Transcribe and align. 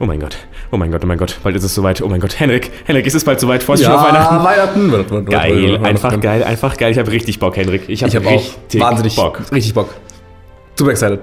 Oh 0.00 0.06
mein 0.06 0.18
Gott, 0.18 0.36
oh 0.72 0.76
mein 0.76 0.90
Gott, 0.90 1.02
oh 1.04 1.06
mein 1.06 1.18
Gott, 1.18 1.38
bald 1.42 1.54
ist 1.54 1.62
es 1.62 1.74
soweit. 1.74 2.02
Oh 2.02 2.08
mein 2.08 2.20
Gott, 2.20 2.38
Henrik, 2.40 2.70
Henrik, 2.86 3.06
ist 3.06 3.14
es 3.14 3.24
bald 3.24 3.38
soweit? 3.38 3.66
Du 3.66 3.72
dich 3.74 3.86
auf 3.86 4.02
Weihnachten? 4.02 4.42
Weihnachten. 4.42 4.92
Warte, 4.92 5.10
warte, 5.10 5.24
Geil, 5.24 5.52
warte, 5.52 5.72
warte, 5.72 5.84
einfach 5.86 6.20
geil, 6.20 6.44
einfach 6.44 6.76
geil. 6.76 6.92
Ich 6.92 6.98
habe 6.98 7.10
richtig 7.10 7.38
Bock, 7.38 7.56
Henrik. 7.56 7.88
Ich 7.88 8.02
habe 8.02 8.08
Ich 8.10 8.16
habe 8.16 8.28
richtig 8.28 8.82
auch 8.82 8.86
wahnsinnig 8.86 9.16
Bock. 9.16 9.40
richtig 9.52 9.74
Bock. 9.74 9.90
Super 10.74 10.90
excited. 10.90 11.20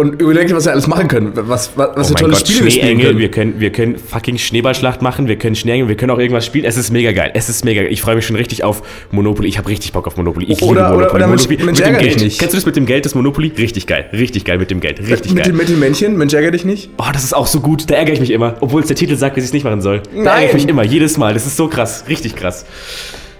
Und 0.00 0.20
überlegt, 0.22 0.52
was 0.54 0.64
wir 0.64 0.72
alles 0.72 0.86
machen 0.86 1.08
können. 1.08 1.32
Was, 1.34 1.70
was, 1.76 1.88
was 1.94 2.06
Oh 2.06 2.08
für 2.08 2.14
tolle 2.14 2.32
Gott, 2.32 2.48
Spiele 2.48 2.64
wir 2.64 2.70
spielen 2.70 3.00
können. 3.00 3.18
wir 3.18 3.30
können, 3.30 3.60
wir 3.60 3.70
können 3.70 3.96
fucking 3.98 4.38
Schneeballschlacht 4.38 5.02
machen, 5.02 5.28
wir 5.28 5.36
können 5.36 5.54
Schneeengel, 5.54 5.88
wir 5.88 5.96
können 5.96 6.10
auch 6.10 6.18
irgendwas 6.18 6.46
spielen. 6.46 6.64
Es 6.64 6.76
ist 6.76 6.90
mega 6.90 7.12
geil. 7.12 7.30
Es 7.34 7.48
ist 7.48 7.64
mega 7.64 7.82
geil. 7.82 7.92
Ich 7.92 8.00
freue 8.00 8.16
mich 8.16 8.26
schon 8.26 8.36
richtig 8.36 8.64
auf 8.64 8.82
Monopoly. 9.10 9.48
Ich 9.48 9.58
habe 9.58 9.68
richtig 9.68 9.92
Bock 9.92 10.06
auf 10.06 10.16
Monopoly. 10.16 10.46
Ich 10.46 10.62
Oder- 10.62 10.66
liebe 10.66 10.78
oder- 10.80 10.88
Monopoly. 10.94 11.14
oder 11.22 11.26
Mensch- 11.28 11.42
Monopoly 11.48 11.64
Mensch, 11.66 11.78
mit 11.80 11.86
dem 11.88 11.98
Geld. 11.98 12.20
nicht. 12.22 12.38
Kennst 12.40 12.54
du 12.54 12.56
das 12.58 12.66
mit 12.66 12.76
dem 12.76 12.86
Geld, 12.86 13.04
das 13.04 13.14
Monopoly? 13.14 13.52
Richtig 13.58 13.86
geil. 13.86 14.06
Richtig 14.12 14.44
geil 14.44 14.58
mit 14.58 14.70
dem 14.70 14.80
Geld. 14.80 15.00
Richtig 15.00 15.34
mit, 15.34 15.44
geil. 15.44 15.52
mit 15.52 15.68
den 15.68 15.78
Männchen, 15.78 16.16
Mensch, 16.16 16.32
ärgere 16.32 16.52
dich 16.52 16.64
nicht. 16.64 16.90
Oh, 16.98 17.04
das 17.12 17.24
ist 17.24 17.34
auch 17.34 17.46
so 17.46 17.60
gut. 17.60 17.90
Da 17.90 17.94
ärgere 17.96 18.14
ich 18.14 18.20
mich 18.20 18.30
immer. 18.30 18.56
Obwohl 18.60 18.80
es 18.80 18.86
der 18.86 18.96
Titel 18.96 19.16
sagt, 19.16 19.36
dass 19.36 19.44
ich 19.44 19.48
es 19.50 19.52
nicht 19.52 19.64
machen 19.64 19.80
soll. 19.82 20.02
Da 20.24 20.36
ärgere 20.40 20.56
ich 20.56 20.64
mich 20.64 20.68
immer. 20.68 20.84
Jedes 20.84 21.18
Mal. 21.18 21.34
Das 21.34 21.46
ist 21.46 21.56
so 21.56 21.68
krass. 21.68 22.04
Richtig 22.08 22.36
krass. 22.36 22.64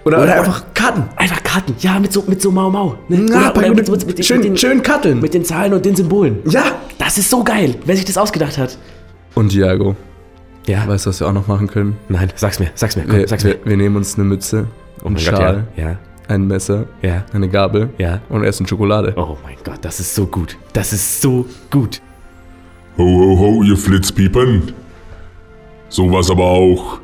Oder, 0.03 0.23
Oder- 0.23 0.39
einfach 0.39 0.63
Karten. 0.73 1.03
Einfach 1.15 1.43
Karten. 1.43 1.75
Ja, 1.79 1.99
mit 1.99 2.11
so, 2.11 2.23
mit 2.27 2.41
so 2.41 2.51
Mau 2.51 2.69
Mau. 2.69 2.95
Ne? 3.07 3.25
Na, 3.29 3.51
oder, 3.51 3.57
oder 3.59 3.69
mit, 3.75 3.89
mit, 3.89 4.05
mit, 4.07 4.25
schön, 4.25 4.37
mit, 4.39 4.45
den, 4.47 4.57
schön 4.57 4.81
Karteln. 4.81 5.19
mit 5.19 5.33
den 5.33 5.45
Zahlen 5.45 5.73
und 5.73 5.85
den 5.85 5.95
Symbolen. 5.95 6.39
ja. 6.49 6.63
Das 6.97 7.17
ist 7.17 7.29
so 7.31 7.43
geil. 7.43 7.75
Wer 7.85 7.95
sich 7.95 8.05
das 8.05 8.17
ausgedacht 8.17 8.57
hat. 8.59 8.77
Und 9.33 9.51
Diago, 9.51 9.95
Ja. 10.67 10.87
weißt 10.87 11.05
du, 11.05 11.09
was 11.09 11.19
wir 11.19 11.27
auch 11.27 11.33
noch 11.33 11.47
machen 11.47 11.67
können? 11.67 11.97
Nein, 12.09 12.31
sag's 12.35 12.59
mir. 12.59 12.69
Sag's 12.75 12.95
mir. 12.95 13.03
Komm, 13.03 13.15
Wir, 13.17 13.27
sag's 13.27 13.43
wir, 13.43 13.55
mir. 13.55 13.65
wir 13.65 13.77
nehmen 13.77 13.95
uns 13.95 14.15
eine 14.15 14.23
Mütze, 14.25 14.67
Oh 15.01 15.05
einen 15.07 15.13
mein 15.15 15.23
Schal, 15.23 15.55
Gott, 15.55 15.77
ja. 15.77 15.89
Ja. 15.91 15.97
ein 16.27 16.45
Messer, 16.47 16.85
Ja. 17.01 17.23
eine 17.33 17.49
Gabel 17.49 17.89
Ja. 17.97 18.21
und 18.29 18.43
essen 18.43 18.67
Schokolade. 18.67 19.13
Oh 19.17 19.35
mein 19.43 19.55
Gott, 19.63 19.79
das 19.81 19.99
ist 19.99 20.13
so 20.13 20.27
gut. 20.27 20.57
Das 20.73 20.93
ist 20.93 21.21
so 21.21 21.45
gut. 21.71 22.01
Ho, 22.99 23.03
ho, 23.03 23.39
ho, 23.39 23.63
ihr 23.63 23.75
Flitzpiepen. 23.77 24.73
Sowas 25.89 26.29
aber 26.29 26.45
auch. 26.45 27.00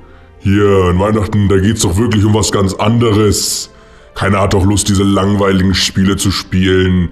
Hier, 0.50 0.86
an 0.86 0.98
Weihnachten, 0.98 1.50
da 1.50 1.58
geht's 1.60 1.82
doch 1.82 1.98
wirklich 1.98 2.24
um 2.24 2.34
was 2.34 2.54
ganz 2.54 2.74
anderes. 2.74 3.70
Keiner 4.16 4.40
hat 4.40 4.54
doch 4.54 4.64
Lust, 4.64 4.88
diese 4.88 5.04
langweiligen 5.04 5.76
Spiele 5.76 6.16
zu 6.16 6.32
spielen. 6.32 7.10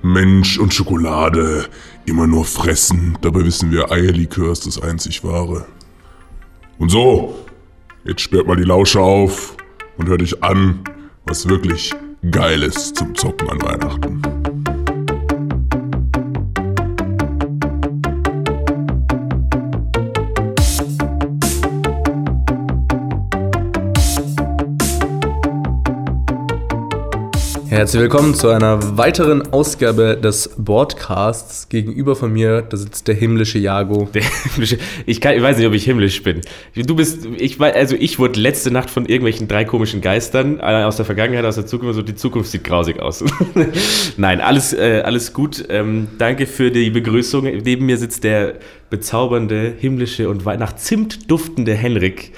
Mensch 0.00 0.58
und 0.58 0.72
Schokolade. 0.72 1.66
Immer 2.06 2.26
nur 2.26 2.46
fressen. 2.46 3.18
Dabei 3.20 3.44
wissen 3.44 3.70
wir, 3.72 3.92
Eierlikör 3.92 4.52
ist 4.52 4.66
das 4.66 4.80
einzig 4.80 5.22
wahre. 5.22 5.66
Und 6.78 6.88
so, 6.88 7.34
jetzt 8.06 8.22
sperrt 8.22 8.46
mal 8.46 8.56
die 8.56 8.62
Lausche 8.62 9.00
auf 9.00 9.54
und 9.98 10.08
hört 10.08 10.22
euch 10.22 10.42
an, 10.42 10.80
was 11.26 11.46
wirklich 11.46 11.92
Geiles 12.30 12.94
zum 12.94 13.14
Zocken 13.14 13.50
an 13.50 13.60
Weihnachten. 13.60 14.37
Herzlich 27.78 28.02
willkommen 28.02 28.34
zu 28.34 28.48
einer 28.48 28.98
weiteren 28.98 29.52
Ausgabe 29.52 30.16
des 30.20 30.50
Broadcasts. 30.58 31.68
Gegenüber 31.68 32.16
von 32.16 32.32
mir, 32.32 32.62
da 32.62 32.76
sitzt 32.76 33.06
der 33.06 33.14
himmlische 33.14 33.60
Jago. 33.60 34.08
Der 34.14 34.22
himmlische- 34.22 34.78
Ich, 35.06 35.20
kann, 35.20 35.36
ich 35.36 35.42
weiß 35.42 35.58
nicht, 35.58 35.66
ob 35.68 35.74
ich 35.74 35.84
himmlisch 35.84 36.24
bin. 36.24 36.40
Du 36.74 36.96
bist, 36.96 37.24
ich 37.36 37.60
also 37.60 37.94
ich 37.94 38.18
wurde 38.18 38.40
letzte 38.40 38.72
Nacht 38.72 38.90
von 38.90 39.06
irgendwelchen 39.06 39.46
drei 39.46 39.64
komischen 39.64 40.00
Geistern 40.00 40.58
äh, 40.58 40.82
aus 40.82 40.96
der 40.96 41.04
Vergangenheit, 41.04 41.44
aus 41.44 41.54
der 41.54 41.66
Zukunft, 41.66 41.94
so 41.94 42.02
die 42.02 42.16
Zukunft 42.16 42.50
sieht 42.50 42.64
grausig 42.64 42.98
aus. 42.98 43.22
Nein, 44.16 44.40
alles, 44.40 44.72
äh, 44.72 45.02
alles 45.04 45.32
gut. 45.32 45.64
Ähm, 45.68 46.08
danke 46.18 46.46
für 46.48 46.72
die 46.72 46.90
Begrüßung. 46.90 47.44
Neben 47.44 47.86
mir 47.86 47.96
sitzt 47.96 48.24
der 48.24 48.54
bezaubernde, 48.90 49.72
himmlische 49.78 50.28
und 50.28 50.44
nach 50.44 50.74
Zimt 50.74 51.30
duftende 51.30 51.74
Henrik. 51.74 52.32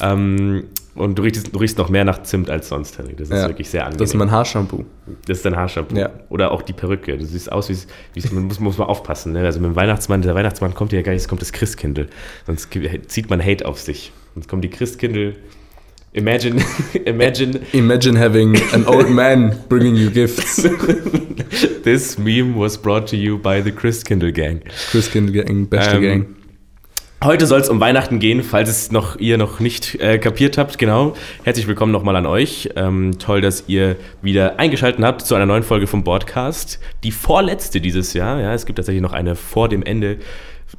Ähm, 0.00 0.68
und 0.96 1.18
du 1.18 1.22
riechst, 1.22 1.54
du 1.54 1.58
riechst 1.58 1.78
noch 1.78 1.88
mehr 1.88 2.04
nach 2.04 2.22
Zimt 2.22 2.50
als 2.50 2.68
sonst, 2.68 2.98
Henrik. 2.98 3.16
Das 3.18 3.28
ist 3.28 3.34
Ja, 3.36 3.48
wirklich 3.48 3.68
sehr 3.70 3.82
angenehm. 3.84 3.98
Das 3.98 4.10
ist 4.10 4.14
mein 4.16 4.30
Haarshampoo. 4.30 4.84
Das 5.26 5.38
ist 5.38 5.46
dein 5.46 5.56
Haarshampoo. 5.56 5.96
Ja. 5.96 6.10
Oder 6.28 6.50
auch 6.52 6.62
die 6.62 6.72
Perücke. 6.72 7.16
Du 7.16 7.24
siehst 7.24 7.50
aus 7.52 7.68
wie, 7.68 7.76
wie 8.14 8.34
man 8.34 8.44
muss, 8.44 8.58
muss 8.60 8.78
man 8.78 8.88
aufpassen. 8.88 9.32
Ne? 9.32 9.40
Also 9.44 9.60
mit 9.60 9.70
dem 9.70 9.76
Weihnachtsmann, 9.76 10.22
der 10.22 10.34
Weihnachtsmann 10.34 10.74
kommt 10.74 10.92
ja 10.92 11.02
gar 11.02 11.12
nicht, 11.12 11.22
es 11.22 11.28
kommt 11.28 11.42
das 11.42 11.52
Christkindl. 11.52 12.08
Sonst 12.46 12.68
zieht 13.08 13.30
man 13.30 13.42
Hate 13.44 13.66
auf 13.66 13.78
sich. 13.80 14.12
Sonst 14.34 14.48
kommen 14.48 14.62
die 14.62 14.70
Christkindl. 14.70 15.36
Imagine, 16.12 16.62
imagine 17.04 17.60
Imagine 17.72 18.18
having 18.18 18.56
an 18.72 18.86
old 18.86 19.10
man 19.10 19.54
bringing 19.68 19.96
you 19.96 20.10
gifts. 20.10 20.62
this 21.84 22.16
meme 22.18 22.56
was 22.58 22.78
brought 22.78 23.06
to 23.10 23.16
you 23.16 23.38
by 23.38 23.60
the 23.62 23.70
Christkindl 23.70 24.32
Gang. 24.32 24.60
Christkind 24.90 25.32
Gang, 25.32 25.66
beste 25.68 25.96
Ähm, 25.96 26.02
Gang. 26.02 26.26
Heute 27.26 27.48
soll 27.48 27.58
es 27.58 27.68
um 27.68 27.80
Weihnachten 27.80 28.20
gehen, 28.20 28.44
falls 28.44 28.68
es 28.68 28.92
noch 28.92 29.18
ihr 29.18 29.36
noch 29.36 29.58
nicht 29.58 29.96
äh, 29.96 30.16
kapiert 30.18 30.58
habt. 30.58 30.78
Genau. 30.78 31.16
Herzlich 31.42 31.66
willkommen 31.66 31.90
nochmal 31.90 32.14
an 32.14 32.24
euch. 32.24 32.70
Ähm, 32.76 33.18
toll, 33.18 33.40
dass 33.40 33.64
ihr 33.66 33.96
wieder 34.22 34.60
eingeschaltet 34.60 35.04
habt 35.04 35.22
zu 35.22 35.34
einer 35.34 35.44
neuen 35.44 35.64
Folge 35.64 35.88
vom 35.88 36.04
Podcast. 36.04 36.78
Die 37.02 37.10
vorletzte 37.10 37.80
dieses 37.80 38.12
Jahr. 38.12 38.40
Ja, 38.40 38.54
es 38.54 38.64
gibt 38.64 38.76
tatsächlich 38.76 39.02
noch 39.02 39.12
eine 39.12 39.34
vor 39.34 39.68
dem 39.68 39.82
Ende 39.82 40.18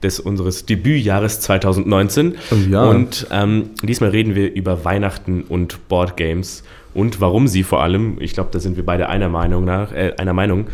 des 0.01 0.21
unseres 0.21 0.65
Debütjahres 0.65 1.41
2019. 1.41 2.35
Oh 2.51 2.55
ja. 2.71 2.85
Und 2.85 3.27
ähm, 3.29 3.71
diesmal 3.83 4.11
reden 4.11 4.33
wir 4.33 4.53
über 4.53 4.85
Weihnachten 4.85 5.43
und 5.43 5.89
Boardgames 5.89 6.63
und 6.93 7.19
warum 7.19 7.49
sie 7.49 7.63
vor 7.63 7.83
allem, 7.83 8.21
ich 8.21 8.31
glaube, 8.31 8.51
da 8.53 8.59
sind 8.59 8.77
wir 8.77 8.85
beide 8.85 9.09
einer 9.09 9.27
Meinung 9.27 9.65
nach, 9.65 9.91
äh, 9.91 10.13
einer 10.17 10.31
Meinung, 10.31 10.67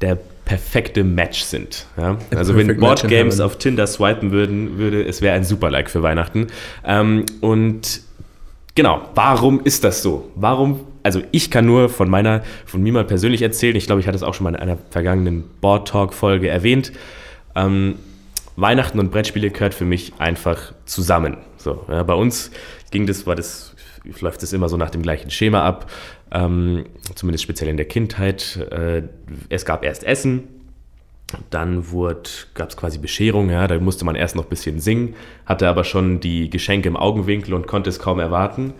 der 0.00 0.16
perfekte 0.46 1.04
Match 1.04 1.42
sind. 1.42 1.86
Ja? 1.98 2.16
Also 2.34 2.56
wenn 2.56 2.68
perfect 2.68 2.80
Boardgames 2.80 3.34
heaven. 3.34 3.44
auf 3.44 3.58
Tinder 3.58 3.86
swipen 3.86 4.30
würden, 4.30 4.78
würde 4.78 5.02
es 5.02 5.20
wäre 5.20 5.34
ein 5.34 5.44
super 5.44 5.70
Like 5.70 5.90
für 5.90 6.02
Weihnachten. 6.02 6.46
Ähm, 6.84 7.26
und 7.42 8.00
genau, 8.74 9.02
warum 9.14 9.60
ist 9.62 9.84
das 9.84 10.02
so? 10.02 10.30
Warum? 10.36 10.80
Also 11.02 11.20
ich 11.32 11.50
kann 11.50 11.66
nur 11.66 11.88
von 11.88 12.08
meiner, 12.08 12.42
von 12.64 12.82
mir 12.82 12.92
mal 12.92 13.04
persönlich 13.04 13.42
erzählen. 13.42 13.76
Ich 13.76 13.86
glaube, 13.86 14.00
ich 14.00 14.06
hatte 14.06 14.16
es 14.16 14.22
auch 14.22 14.34
schon 14.34 14.44
mal 14.44 14.50
in 14.50 14.56
einer 14.56 14.78
vergangenen 14.90 15.44
Board 15.60 15.88
Talk 15.88 16.14
Folge 16.14 16.48
erwähnt. 16.48 16.92
Ähm, 17.54 17.96
Weihnachten 18.54 18.98
und 18.98 19.10
Brettspiele 19.10 19.50
gehört 19.50 19.74
für 19.74 19.84
mich 19.84 20.14
einfach 20.18 20.72
zusammen. 20.86 21.38
So, 21.58 21.84
ja, 21.88 22.02
bei 22.04 22.14
uns 22.14 22.52
ging 22.90 23.06
das, 23.06 23.26
war 23.26 23.34
das, 23.34 23.74
läuft 24.20 24.42
es 24.42 24.52
immer 24.52 24.68
so 24.68 24.76
nach 24.76 24.90
dem 24.90 25.02
gleichen 25.02 25.30
Schema 25.30 25.62
ab, 25.62 25.90
ähm, 26.32 26.86
zumindest 27.14 27.44
speziell 27.44 27.70
in 27.70 27.76
der 27.76 27.86
Kindheit. 27.86 28.56
Äh, 28.70 29.02
es 29.48 29.64
gab 29.64 29.84
erst 29.84 30.04
Essen, 30.04 30.44
dann 31.50 31.84
gab 32.54 32.68
es 32.68 32.76
quasi 32.76 32.98
Bescherung, 32.98 33.50
ja, 33.50 33.66
da 33.66 33.78
musste 33.78 34.04
man 34.04 34.14
erst 34.14 34.36
noch 34.36 34.44
ein 34.44 34.48
bisschen 34.48 34.78
singen, 34.78 35.14
hatte 35.44 35.68
aber 35.68 35.82
schon 35.82 36.20
die 36.20 36.50
Geschenke 36.50 36.88
im 36.88 36.96
Augenwinkel 36.96 37.54
und 37.54 37.66
konnte 37.66 37.90
es 37.90 37.98
kaum 37.98 38.20
erwarten. 38.20 38.74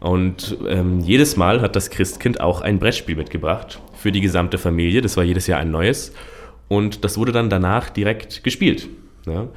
Und 0.00 0.56
ähm, 0.68 1.00
jedes 1.00 1.36
Mal 1.36 1.60
hat 1.60 1.74
das 1.74 1.90
Christkind 1.90 2.40
auch 2.40 2.60
ein 2.60 2.78
Brettspiel 2.78 3.16
mitgebracht 3.16 3.80
für 3.94 4.12
die 4.12 4.20
gesamte 4.20 4.58
Familie. 4.58 5.00
Das 5.00 5.16
war 5.16 5.24
jedes 5.24 5.46
Jahr 5.46 5.58
ein 5.58 5.70
neues. 5.70 6.12
Und 6.68 7.04
das 7.04 7.16
wurde 7.16 7.32
dann 7.32 7.50
danach 7.50 7.90
direkt 7.90 8.44
gespielt. 8.44 8.88
Ja? 9.26 9.48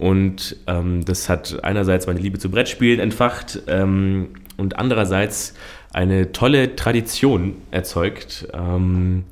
Und 0.00 0.56
ähm, 0.66 1.04
das 1.04 1.28
hat 1.28 1.62
einerseits 1.62 2.06
meine 2.06 2.20
Liebe 2.20 2.38
zu 2.38 2.50
Brettspielen 2.50 3.00
entfacht 3.00 3.60
ähm, 3.66 4.28
und 4.56 4.78
andererseits 4.78 5.52
eine 5.92 6.32
tolle 6.32 6.74
Tradition 6.74 7.56
erzeugt. 7.70 8.48
Ähm, 8.54 9.24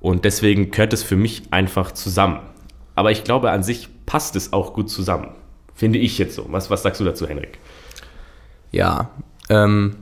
und 0.00 0.24
deswegen 0.24 0.70
gehört 0.70 0.94
es 0.94 1.02
für 1.02 1.16
mich 1.16 1.42
einfach 1.50 1.92
zusammen. 1.92 2.40
Aber 2.94 3.10
ich 3.10 3.22
glaube, 3.22 3.50
an 3.50 3.62
sich 3.62 3.90
passt 4.06 4.34
es 4.34 4.54
auch 4.54 4.72
gut 4.72 4.88
zusammen. 4.88 5.28
Finde 5.74 5.98
ich 5.98 6.16
jetzt 6.16 6.36
so. 6.36 6.46
Was, 6.48 6.70
was 6.70 6.82
sagst 6.82 7.02
du 7.02 7.04
dazu, 7.04 7.28
Henrik? 7.28 7.58
Ja. 8.72 9.10
Ähm, 9.50 9.96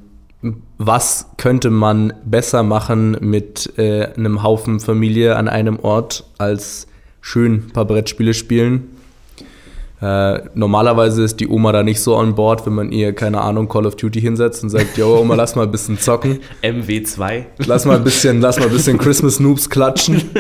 was 0.79 1.31
könnte 1.37 1.71
man 1.71 2.13
besser 2.25 2.63
machen 2.63 3.17
mit 3.21 3.77
äh, 3.77 4.15
einem 4.15 4.45
Haufen 4.45 4.79
Familie 4.79 5.35
an 5.35 5.49
einem 5.49 5.81
Ort, 5.81 6.31
als 6.39 6.87
schön 7.21 7.55
ein 7.55 7.71
paar 7.73 7.87
Brettspiele 7.87 8.35
spielen? 8.35 8.96
Äh, 10.01 10.41
normalerweise 10.55 11.23
ist 11.23 11.41
die 11.41 11.49
Oma 11.49 11.73
da 11.73 11.83
nicht 11.83 12.01
so 12.01 12.17
on 12.17 12.35
board, 12.35 12.67
wenn 12.67 12.75
man 12.75 12.93
ihr, 12.93 13.15
keine 13.15 13.41
Ahnung, 13.41 13.67
Call 13.69 13.87
of 13.87 13.97
Duty 13.97 14.21
hinsetzt 14.21 14.63
und 14.63 14.69
sagt, 14.69 14.99
yo, 14.99 15.19
Oma, 15.19 15.35
lass 15.37 15.57
mal 15.57 15.63
ein 15.63 15.71
bisschen 15.71 15.99
zocken. 15.99 16.41
MW2. 16.63 17.45
Lass 17.67 17.87
mal 17.87 17.97
ein 17.97 18.05
bisschen, 18.05 18.41
lass 18.41 18.59
mal 18.59 18.67
ein 18.67 18.73
bisschen 18.73 18.99
Christmas 18.99 19.41
Noobs 19.41 19.71
klatschen. 19.71 20.23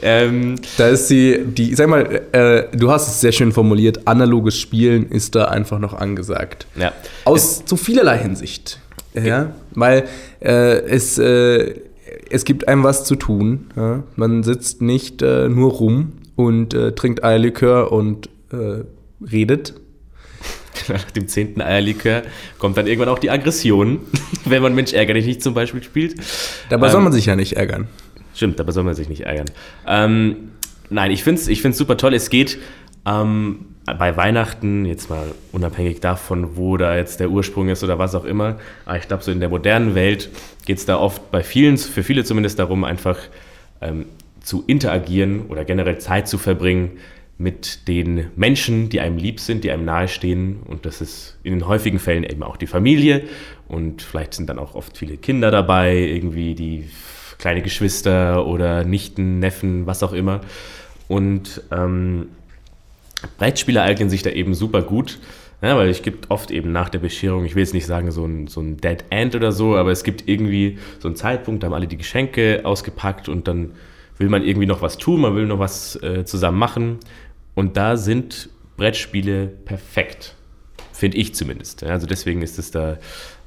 Ähm, 0.00 0.56
Da 0.76 0.88
ist 0.88 1.08
sie, 1.08 1.40
die, 1.44 1.74
sag 1.74 1.88
mal, 1.88 2.22
äh, 2.30 2.76
du 2.76 2.90
hast 2.90 3.08
es 3.08 3.20
sehr 3.20 3.32
schön 3.32 3.50
formuliert, 3.50 4.06
analoges 4.06 4.56
Spielen 4.56 5.08
ist 5.10 5.34
da 5.34 5.46
einfach 5.46 5.80
noch 5.80 5.94
angesagt. 5.94 6.66
ja. 6.76 6.92
Aus 7.24 7.64
zu 7.64 7.76
vielerlei 7.76 8.18
Hinsicht. 8.18 8.78
Ja, 9.14 9.54
weil 9.74 10.04
äh, 10.40 10.78
es, 10.82 11.18
äh, 11.18 11.74
es 12.30 12.44
gibt 12.44 12.68
einem 12.68 12.84
was 12.84 13.04
zu 13.04 13.16
tun. 13.16 13.70
Ja? 13.74 14.04
Man 14.14 14.44
sitzt 14.44 14.82
nicht 14.82 15.22
äh, 15.22 15.48
nur 15.48 15.72
rum 15.72 16.12
und 16.38 16.72
äh, 16.72 16.92
trinkt 16.92 17.24
Eierlikör 17.24 17.90
und 17.90 18.28
äh, 18.52 18.84
redet. 19.20 19.74
Nach 20.88 21.10
dem 21.10 21.26
zehnten 21.26 21.60
Eierlikör 21.60 22.22
kommt 22.58 22.76
dann 22.76 22.86
irgendwann 22.86 23.08
auch 23.08 23.18
die 23.18 23.30
Aggression, 23.30 24.00
wenn 24.44 24.62
man 24.62 24.72
Mensch 24.72 24.92
ärgere 24.92 25.14
dich 25.14 25.26
nicht 25.26 25.42
zum 25.42 25.52
Beispiel 25.52 25.82
spielt. 25.82 26.14
Dabei 26.70 26.86
Ähm, 26.86 26.92
soll 26.92 27.00
man 27.02 27.12
sich 27.12 27.26
ja 27.26 27.34
nicht 27.34 27.54
ärgern. 27.54 27.88
Stimmt, 28.34 28.60
dabei 28.60 28.70
soll 28.70 28.84
man 28.84 28.94
sich 28.94 29.08
nicht 29.08 29.22
ärgern. 29.22 29.50
Ähm, 29.84 30.52
Nein, 30.90 31.10
ich 31.10 31.22
finde 31.22 31.40
es 31.40 31.48
ich 31.48 31.60
find's 31.60 31.76
super 31.76 31.96
toll. 31.96 32.14
Es 32.14 32.30
geht 32.30 32.58
ähm, 33.04 33.66
bei 33.84 34.16
Weihnachten, 34.16 34.84
jetzt 34.84 35.10
mal 35.10 35.34
unabhängig 35.50 36.00
davon, 36.00 36.56
wo 36.56 36.76
da 36.76 36.96
jetzt 36.96 37.20
der 37.20 37.30
Ursprung 37.30 37.68
ist 37.68 37.82
oder 37.82 37.98
was 37.98 38.14
auch 38.14 38.24
immer, 38.24 38.58
aber 38.86 38.96
ich 38.96 39.08
glaube, 39.08 39.22
so 39.22 39.32
in 39.32 39.40
der 39.40 39.48
modernen 39.48 39.94
Welt 39.94 40.30
geht 40.66 40.78
es 40.78 40.86
da 40.86 40.98
oft 40.98 41.30
bei 41.30 41.42
vielen, 41.42 41.78
für 41.78 42.02
viele 42.02 42.24
zumindest 42.24 42.58
darum, 42.58 42.84
einfach 42.84 43.18
ähm, 43.80 44.06
zu 44.48 44.64
interagieren 44.66 45.42
oder 45.48 45.66
generell 45.66 45.98
Zeit 45.98 46.26
zu 46.26 46.38
verbringen 46.38 46.92
mit 47.36 47.86
den 47.86 48.30
Menschen, 48.34 48.88
die 48.88 48.98
einem 48.98 49.18
lieb 49.18 49.40
sind, 49.40 49.62
die 49.62 49.70
einem 49.70 49.84
nahestehen. 49.84 50.60
Und 50.66 50.86
das 50.86 51.02
ist 51.02 51.38
in 51.42 51.52
den 51.52 51.68
häufigen 51.68 51.98
Fällen 51.98 52.24
eben 52.24 52.42
auch 52.42 52.56
die 52.56 52.66
Familie. 52.66 53.24
Und 53.68 54.00
vielleicht 54.00 54.32
sind 54.32 54.48
dann 54.48 54.58
auch 54.58 54.74
oft 54.74 54.96
viele 54.96 55.18
Kinder 55.18 55.50
dabei, 55.50 55.94
irgendwie 55.98 56.54
die 56.54 56.88
kleine 57.36 57.60
Geschwister 57.60 58.46
oder 58.46 58.84
Nichten, 58.84 59.38
Neffen, 59.38 59.86
was 59.86 60.02
auch 60.02 60.14
immer. 60.14 60.40
Und 61.08 61.62
ähm, 61.70 62.28
Brettspiele 63.36 63.82
eignen 63.82 64.08
sich 64.08 64.22
da 64.22 64.30
eben 64.30 64.54
super 64.54 64.80
gut. 64.80 65.18
Ja, 65.60 65.76
weil 65.76 65.90
es 65.90 66.00
gibt 66.00 66.30
oft 66.30 66.50
eben 66.50 66.72
nach 66.72 66.88
der 66.88 67.00
Bescherung, 67.00 67.44
ich 67.44 67.54
will 67.54 67.64
jetzt 67.64 67.74
nicht 67.74 67.86
sagen 67.86 68.12
so 68.12 68.24
ein, 68.24 68.46
so 68.46 68.60
ein 68.60 68.78
Dead 68.78 69.04
End 69.10 69.34
oder 69.34 69.52
so, 69.52 69.76
aber 69.76 69.90
es 69.90 70.04
gibt 70.04 70.26
irgendwie 70.26 70.78
so 71.00 71.08
einen 71.08 71.16
Zeitpunkt, 71.16 71.62
da 71.62 71.66
haben 71.66 71.74
alle 71.74 71.88
die 71.88 71.96
Geschenke 71.96 72.60
ausgepackt 72.62 73.28
und 73.28 73.48
dann 73.48 73.72
will 74.18 74.28
man 74.28 74.44
irgendwie 74.44 74.66
noch 74.66 74.82
was 74.82 74.98
tun, 74.98 75.20
man 75.20 75.34
will 75.34 75.46
noch 75.46 75.58
was 75.58 75.96
äh, 76.02 76.24
zusammen 76.24 76.58
machen. 76.58 76.98
Und 77.54 77.76
da 77.76 77.96
sind 77.96 78.50
Brettspiele 78.76 79.46
perfekt. 79.46 80.34
Finde 80.92 81.16
ich 81.16 81.34
zumindest. 81.34 81.84
Also 81.84 82.06
deswegen 82.06 82.42
ist 82.42 82.58
es 82.58 82.70
da, 82.70 82.98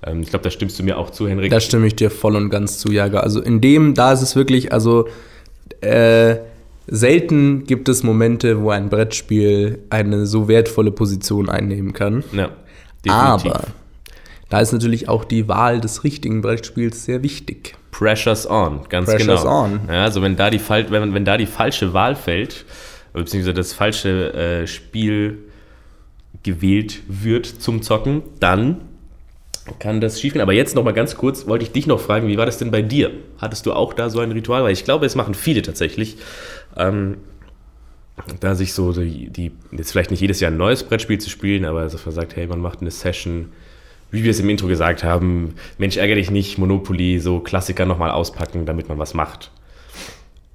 ähm, 0.06 0.22
ich 0.22 0.30
glaube, 0.30 0.44
da 0.44 0.50
stimmst 0.50 0.80
du 0.80 0.84
mir 0.84 0.98
auch 0.98 1.10
zu, 1.10 1.28
Henrik. 1.28 1.52
Da 1.52 1.60
stimme 1.60 1.88
ich 1.88 1.96
dir 1.96 2.10
voll 2.10 2.36
und 2.36 2.50
ganz 2.50 2.78
zu, 2.80 2.92
Jager. 2.92 3.24
Also 3.24 3.42
in 3.42 3.60
dem, 3.60 3.94
da 3.94 4.14
ist 4.14 4.22
es 4.22 4.36
wirklich, 4.36 4.72
also 4.72 5.08
äh, 5.82 6.38
selten 6.88 7.66
gibt 7.66 7.90
es 7.90 8.04
Momente, 8.04 8.62
wo 8.62 8.70
ein 8.70 8.90
Brettspiel 8.90 9.80
eine 9.90 10.26
so 10.26 10.48
wertvolle 10.48 10.92
Position 10.92 11.50
einnehmen 11.50 11.94
kann. 11.94 12.24
Ja, 12.32 12.52
Aber 13.14 13.64
da 14.50 14.60
ist 14.60 14.72
natürlich 14.74 15.10
auch 15.10 15.24
die 15.24 15.48
Wahl 15.48 15.82
des 15.82 16.04
richtigen 16.04 16.42
Brettspiels 16.42 17.06
sehr 17.06 17.24
wichtig. 17.24 17.76
Pressures 17.92 18.50
on, 18.50 18.82
ganz 18.90 19.10
Pressures 19.10 19.42
genau. 19.42 19.64
on. 19.64 19.82
Ja, 19.88 20.04
also 20.04 20.22
wenn 20.22 20.36
da 20.36 20.50
die, 20.50 20.62
wenn, 20.70 21.14
wenn 21.14 21.26
da 21.26 21.38
die 21.38 21.46
falsche 21.46 21.94
Wahl 21.94 22.16
fällt, 22.16 22.66
beziehungsweise 23.14 23.54
das 23.54 23.74
falsche 23.74 24.34
äh, 24.34 24.68
Spiel 24.68 25.40
gewählt 26.44 27.02
wird 27.08 27.46
zum 27.46 27.82
Zocken, 27.82 28.24
dann 28.40 28.82
kann 29.80 30.02
das 30.02 30.20
schiefgehen. 30.20 30.42
Aber 30.42 30.54
jetzt 30.54 30.76
noch 30.76 30.84
mal 30.84 30.94
ganz 30.94 31.16
kurz, 31.16 31.48
wollte 31.48 31.64
ich 31.64 31.72
dich 31.72 31.86
noch 31.86 32.00
fragen, 32.00 32.28
wie 32.28 32.38
war 32.38 32.46
das 32.46 32.58
denn 32.58 32.72
bei 32.72 32.82
dir? 32.82 33.12
Hattest 33.38 33.66
du 33.66 33.74
auch 33.74 33.94
da 33.94 34.10
so 34.10 34.20
ein 34.20 34.32
Ritual? 34.32 34.64
Weil 34.64 34.74
ich 34.74 34.84
glaube, 34.84 35.06
es 35.06 35.16
machen 35.16 35.34
viele 35.36 35.62
tatsächlich. 35.62 36.18
Ähm, 36.76 37.18
da 38.40 38.56
sich 38.56 38.74
so 38.74 38.92
die, 38.92 39.30
die, 39.30 39.52
jetzt 39.72 39.92
vielleicht 39.92 40.12
nicht 40.12 40.22
jedes 40.22 40.40
Jahr 40.40 40.52
ein 40.52 40.58
neues 40.58 40.84
Brettspiel 40.84 41.20
zu 41.20 41.30
spielen, 41.30 41.66
aber 41.66 41.84
dass 41.84 42.06
man 42.06 42.14
sagt, 42.14 42.36
hey, 42.36 42.48
man 42.48 42.60
macht 42.60 42.82
eine 42.82 42.92
Session, 42.92 43.52
wie 44.12 44.24
wir 44.24 44.32
es 44.32 44.40
im 44.40 44.50
Intro 44.50 44.68
gesagt 44.68 45.04
haben, 45.04 45.56
Mensch, 45.78 45.98
ärgere 45.98 46.18
dich 46.18 46.30
nicht, 46.30 46.58
Monopoly, 46.58 47.20
so 47.20 47.40
Klassiker 47.40 47.86
nochmal 47.86 48.12
auspacken, 48.12 48.66
damit 48.66 48.90
man 48.90 49.00
was 49.00 49.14
macht. 49.14 49.52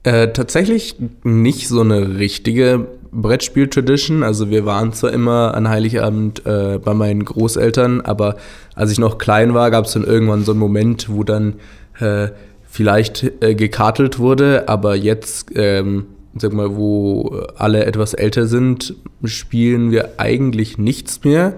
Äh, 0.03 0.32
tatsächlich 0.32 0.94
nicht 1.25 1.67
so 1.67 1.81
eine 1.81 2.19
richtige 2.19 2.87
Brettspiel-Tradition. 3.11 4.23
Also 4.23 4.50
wir 4.50 4.64
waren 4.64 4.93
zwar 4.93 5.12
immer 5.12 5.55
an 5.55 5.69
Heiligabend 5.69 6.47
äh, 6.47 6.79
bei 6.79 6.94
meinen 6.94 7.25
Großeltern, 7.25 8.03
aber 8.03 8.37
als 8.75 8.93
ich 8.93 8.99
noch 8.99 9.19
klein 9.19 9.55
war, 9.55 9.70
gab 9.70 9.87
es 9.87 9.94
dann 9.94 10.05
irgendwann 10.05 10.44
so 10.44 10.53
einen 10.53 10.61
Moment, 10.61 11.08
wo 11.08 11.25
dann 11.25 11.55
äh, 11.99 12.29
vielleicht 12.69 13.32
äh, 13.41 13.55
gekartelt 13.55 14.19
wurde, 14.19 14.69
aber 14.69 14.94
jetzt, 14.94 15.50
ähm, 15.56 16.06
sag 16.41 16.53
mal, 16.53 16.77
wo 16.77 17.43
alle 17.56 17.85
etwas 17.85 18.15
älter 18.15 18.47
sind, 18.47 18.94
spielen 19.25 19.91
wir 19.91 20.11
eigentlich 20.19 20.79
nichts 20.79 21.25
mehr. 21.25 21.55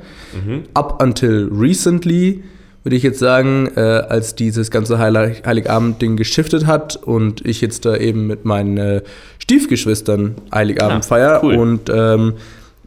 Up 0.75 1.03
until 1.03 1.49
recently 1.53 2.43
würde 2.85 2.97
ich 2.97 3.03
jetzt 3.03 3.19
sagen, 3.19 3.69
äh, 3.77 3.81
als 3.81 4.35
dieses 4.35 4.71
ganze 4.71 4.99
Heilig 4.99 5.43
Heiligabend-Ding 5.45 6.17
geschiftet 6.17 6.67
hat 6.67 6.97
und 6.97 7.45
ich 7.45 7.61
jetzt 7.61 7.85
da 7.85 7.97
eben 7.97 8.27
mit 8.27 8.45
meinen 8.45 8.79
äh, 8.79 9.03
Stiefgeschwistern 9.41 10.37
Heiligabend 10.55 11.05
Ah, 11.05 11.07
feier 11.07 11.41
cool. 11.43 11.57
und 11.57 11.91
ähm, 11.93 12.35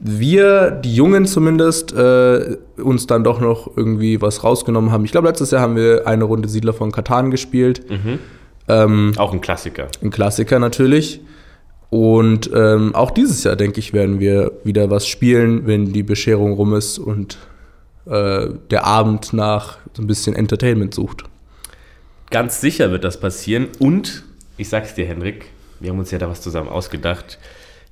wir, 0.03 0.71
die 0.71 0.95
Jungen 0.95 1.25
zumindest, 1.27 1.93
äh, 1.93 2.57
uns 2.81 3.05
dann 3.05 3.23
doch 3.23 3.39
noch 3.39 3.69
irgendwie 3.77 4.19
was 4.21 4.43
rausgenommen 4.43 4.91
haben. 4.91 5.05
Ich 5.05 5.11
glaube, 5.11 5.27
letztes 5.27 5.51
Jahr 5.51 5.61
haben 5.61 5.75
wir 5.75 6.07
eine 6.07 6.23
Runde 6.23 6.49
Siedler 6.49 6.73
von 6.73 6.91
Katan 6.91 7.29
gespielt. 7.29 7.83
Ähm, 8.67 9.11
Auch 9.17 9.33
ein 9.33 9.41
Klassiker. 9.41 9.87
ein 10.01 10.09
Klassiker 10.09 10.57
natürlich. 10.57 11.19
Und 11.91 12.49
ähm, 12.55 12.95
auch 12.95 13.11
dieses 13.11 13.43
Jahr, 13.43 13.57
denke 13.57 13.79
ich, 13.79 13.91
werden 13.91 14.21
wir 14.21 14.53
wieder 14.63 14.89
was 14.89 15.05
spielen, 15.05 15.67
wenn 15.67 15.91
die 15.91 16.03
Bescherung 16.03 16.53
rum 16.53 16.73
ist 16.73 16.97
und 16.97 17.37
äh, 18.05 18.47
der 18.71 18.85
Abend 18.85 19.33
nach 19.33 19.77
so 19.93 20.01
ein 20.01 20.07
bisschen 20.07 20.33
Entertainment 20.33 20.93
sucht. 20.93 21.25
Ganz 22.29 22.61
sicher 22.61 22.91
wird 22.91 23.03
das 23.03 23.19
passieren. 23.19 23.67
Und 23.77 24.23
ich 24.55 24.69
sag's 24.69 24.95
dir, 24.95 25.05
Henrik, 25.05 25.47
wir 25.81 25.89
haben 25.89 25.99
uns 25.99 26.11
ja 26.11 26.17
da 26.17 26.29
was 26.29 26.39
zusammen 26.39 26.69
ausgedacht. 26.69 27.39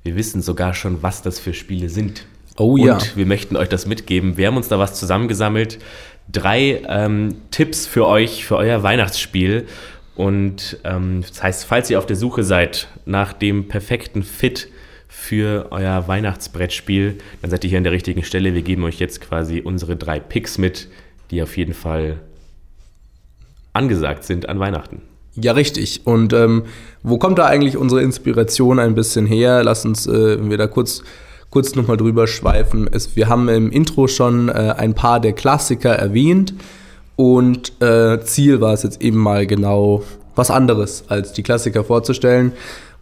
Wir 0.02 0.16
wissen 0.16 0.40
sogar 0.40 0.72
schon, 0.72 1.02
was 1.02 1.20
das 1.20 1.38
für 1.38 1.52
Spiele 1.52 1.90
sind. 1.90 2.24
Oh 2.56 2.72
Und 2.72 2.80
ja. 2.80 2.98
wir 3.16 3.26
möchten 3.26 3.54
euch 3.54 3.68
das 3.68 3.84
mitgeben. 3.84 4.38
Wir 4.38 4.46
haben 4.46 4.56
uns 4.56 4.68
da 4.68 4.78
was 4.78 4.94
zusammengesammelt. 4.94 5.78
Drei 6.32 6.82
ähm, 6.88 7.34
Tipps 7.50 7.86
für 7.86 8.06
euch, 8.06 8.46
für 8.46 8.56
euer 8.56 8.82
Weihnachtsspiel. 8.82 9.66
Und 10.16 10.78
ähm, 10.84 11.22
das 11.26 11.42
heißt, 11.42 11.64
falls 11.64 11.90
ihr 11.90 11.98
auf 11.98 12.06
der 12.06 12.16
Suche 12.16 12.42
seid 12.42 12.88
nach 13.06 13.32
dem 13.32 13.68
perfekten 13.68 14.22
Fit 14.22 14.68
für 15.08 15.68
euer 15.70 16.06
Weihnachtsbrettspiel, 16.08 17.18
dann 17.42 17.50
seid 17.50 17.64
ihr 17.64 17.70
hier 17.70 17.78
an 17.78 17.84
der 17.84 17.92
richtigen 17.92 18.22
Stelle. 18.22 18.54
Wir 18.54 18.62
geben 18.62 18.84
euch 18.84 18.98
jetzt 18.98 19.20
quasi 19.20 19.60
unsere 19.60 19.96
drei 19.96 20.20
Picks 20.20 20.58
mit, 20.58 20.88
die 21.30 21.42
auf 21.42 21.56
jeden 21.56 21.74
Fall 21.74 22.20
angesagt 23.72 24.24
sind 24.24 24.48
an 24.48 24.58
Weihnachten. 24.58 25.02
Ja, 25.36 25.52
richtig. 25.52 26.02
Und 26.04 26.32
ähm, 26.32 26.64
wo 27.02 27.18
kommt 27.18 27.38
da 27.38 27.46
eigentlich 27.46 27.76
unsere 27.76 28.02
Inspiration 28.02 28.78
ein 28.78 28.94
bisschen 28.94 29.26
her? 29.26 29.62
Lass 29.62 29.84
uns, 29.84 30.06
äh, 30.06 30.56
da 30.56 30.66
kurz, 30.66 31.02
kurz 31.50 31.74
nochmal 31.74 31.96
drüber 31.96 32.26
schweifen. 32.26 32.88
Es, 32.90 33.16
wir 33.16 33.28
haben 33.28 33.48
im 33.48 33.70
Intro 33.70 34.08
schon 34.08 34.48
äh, 34.48 34.74
ein 34.76 34.94
paar 34.94 35.20
der 35.20 35.32
Klassiker 35.32 35.94
erwähnt. 35.94 36.54
Und 37.16 37.72
äh, 37.82 38.20
Ziel 38.22 38.60
war 38.60 38.72
es 38.72 38.82
jetzt 38.82 39.02
eben 39.02 39.18
mal 39.18 39.46
genau 39.46 40.02
was 40.36 40.50
anderes, 40.50 41.04
als 41.08 41.32
die 41.32 41.42
Klassiker 41.42 41.84
vorzustellen. 41.84 42.52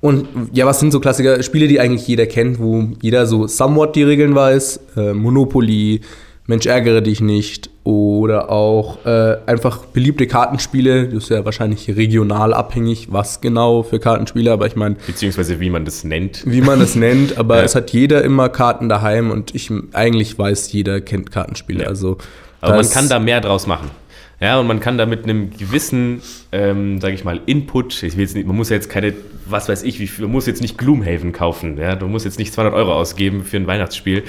Und 0.01 0.29
ja, 0.53 0.67
was 0.67 0.81
sind 0.81 0.93
so 0.93 1.01
Klassiker? 1.01 1.43
Spiele, 1.43 1.69
die 1.69 1.81
eigentlich 1.81 2.07
jeder 2.07 2.27
kennt, 2.27 2.59
wo 2.61 2.89
jeder 3.03 3.27
so 3.27 3.47
somewhat 3.47 3.97
die 3.97 4.03
Regeln 4.05 4.35
weiß. 4.35 4.81
Äh, 4.97 5.13
Monopoly, 5.13 6.01
Mensch, 6.47 6.67
ärgere 6.67 7.01
dich 7.03 7.21
nicht. 7.21 7.69
Oder 7.85 8.51
auch 8.51 9.05
äh, 9.07 9.37
einfach 9.47 9.87
beliebte 9.87 10.27
Kartenspiele. 10.27 11.09
Das 11.09 11.25
ist 11.25 11.31
ja 11.31 11.45
wahrscheinlich 11.45 11.89
regional 11.97 12.55
abhängig, 12.55 13.09
was 13.11 13.41
genau 13.41 13.83
für 13.83 13.99
Kartenspiele. 13.99 14.53
Aber 14.53 14.67
ich 14.67 14.77
meine, 14.77 14.97
Beziehungsweise 15.07 15.59
wie 15.61 15.71
man 15.71 15.85
das 15.85 16.05
nennt. 16.05 16.43
wie 16.47 16.61
man 16.61 16.81
es 16.81 16.95
nennt. 16.97 17.37
Aber 17.39 17.59
Ja. 17.59 17.65
es 17.65 17.75
hat 17.75 17.91
jeder 17.91 18.23
immer 18.25 18.49
Karten 18.51 18.89
daheim. 18.89 19.31
Und 19.31 19.55
ich 19.55 19.71
eigentlich 19.93 20.39
weiß, 20.39 20.73
jeder 20.73 21.01
kennt 21.01 21.31
Kartenspiele. 21.33 21.83
Ja. 21.85 21.89
Also, 21.89 22.19
Aber 22.61 22.73
man 22.73 22.83
das- 22.83 22.93
kann 22.93 23.09
da 23.09 23.19
mehr 23.19 23.41
draus 23.41 23.67
machen. 23.67 23.91
Ja, 24.41 24.61
und 24.61 24.69
man 24.69 24.79
kann 24.79 24.99
da 24.99 25.05
mit 25.07 25.25
einem 25.25 25.51
gewissen, 25.57 26.23
ähm, 26.53 27.01
sage 27.01 27.13
ich 27.15 27.25
mal, 27.25 27.41
Input, 27.47 28.05
ich 28.05 28.15
will 28.17 28.23
jetzt 28.23 28.37
nicht, 28.37 28.47
man 28.47 28.55
muss 28.55 28.69
ja 28.69 28.77
jetzt 28.77 28.89
keine, 28.89 29.13
was 29.47 29.69
weiß 29.69 29.83
ich, 29.83 29.99
wie 29.99 30.07
viel, 30.07 30.27
man 30.27 30.33
muss 30.33 30.47
jetzt 30.47 30.63
nicht 30.63 30.79
Gloomhaven 30.79 31.33
kaufen, 31.33 31.77
ja, 31.77 31.97
du 31.97 32.07
musst 32.07 32.25
jetzt 32.25 32.39
nicht 32.39 32.53
200 32.53 32.73
Euro 32.73 32.95
ausgeben 32.95 33.43
für 33.43 33.57
ein 33.57 33.67
Weihnachtsspiel, 33.67 34.23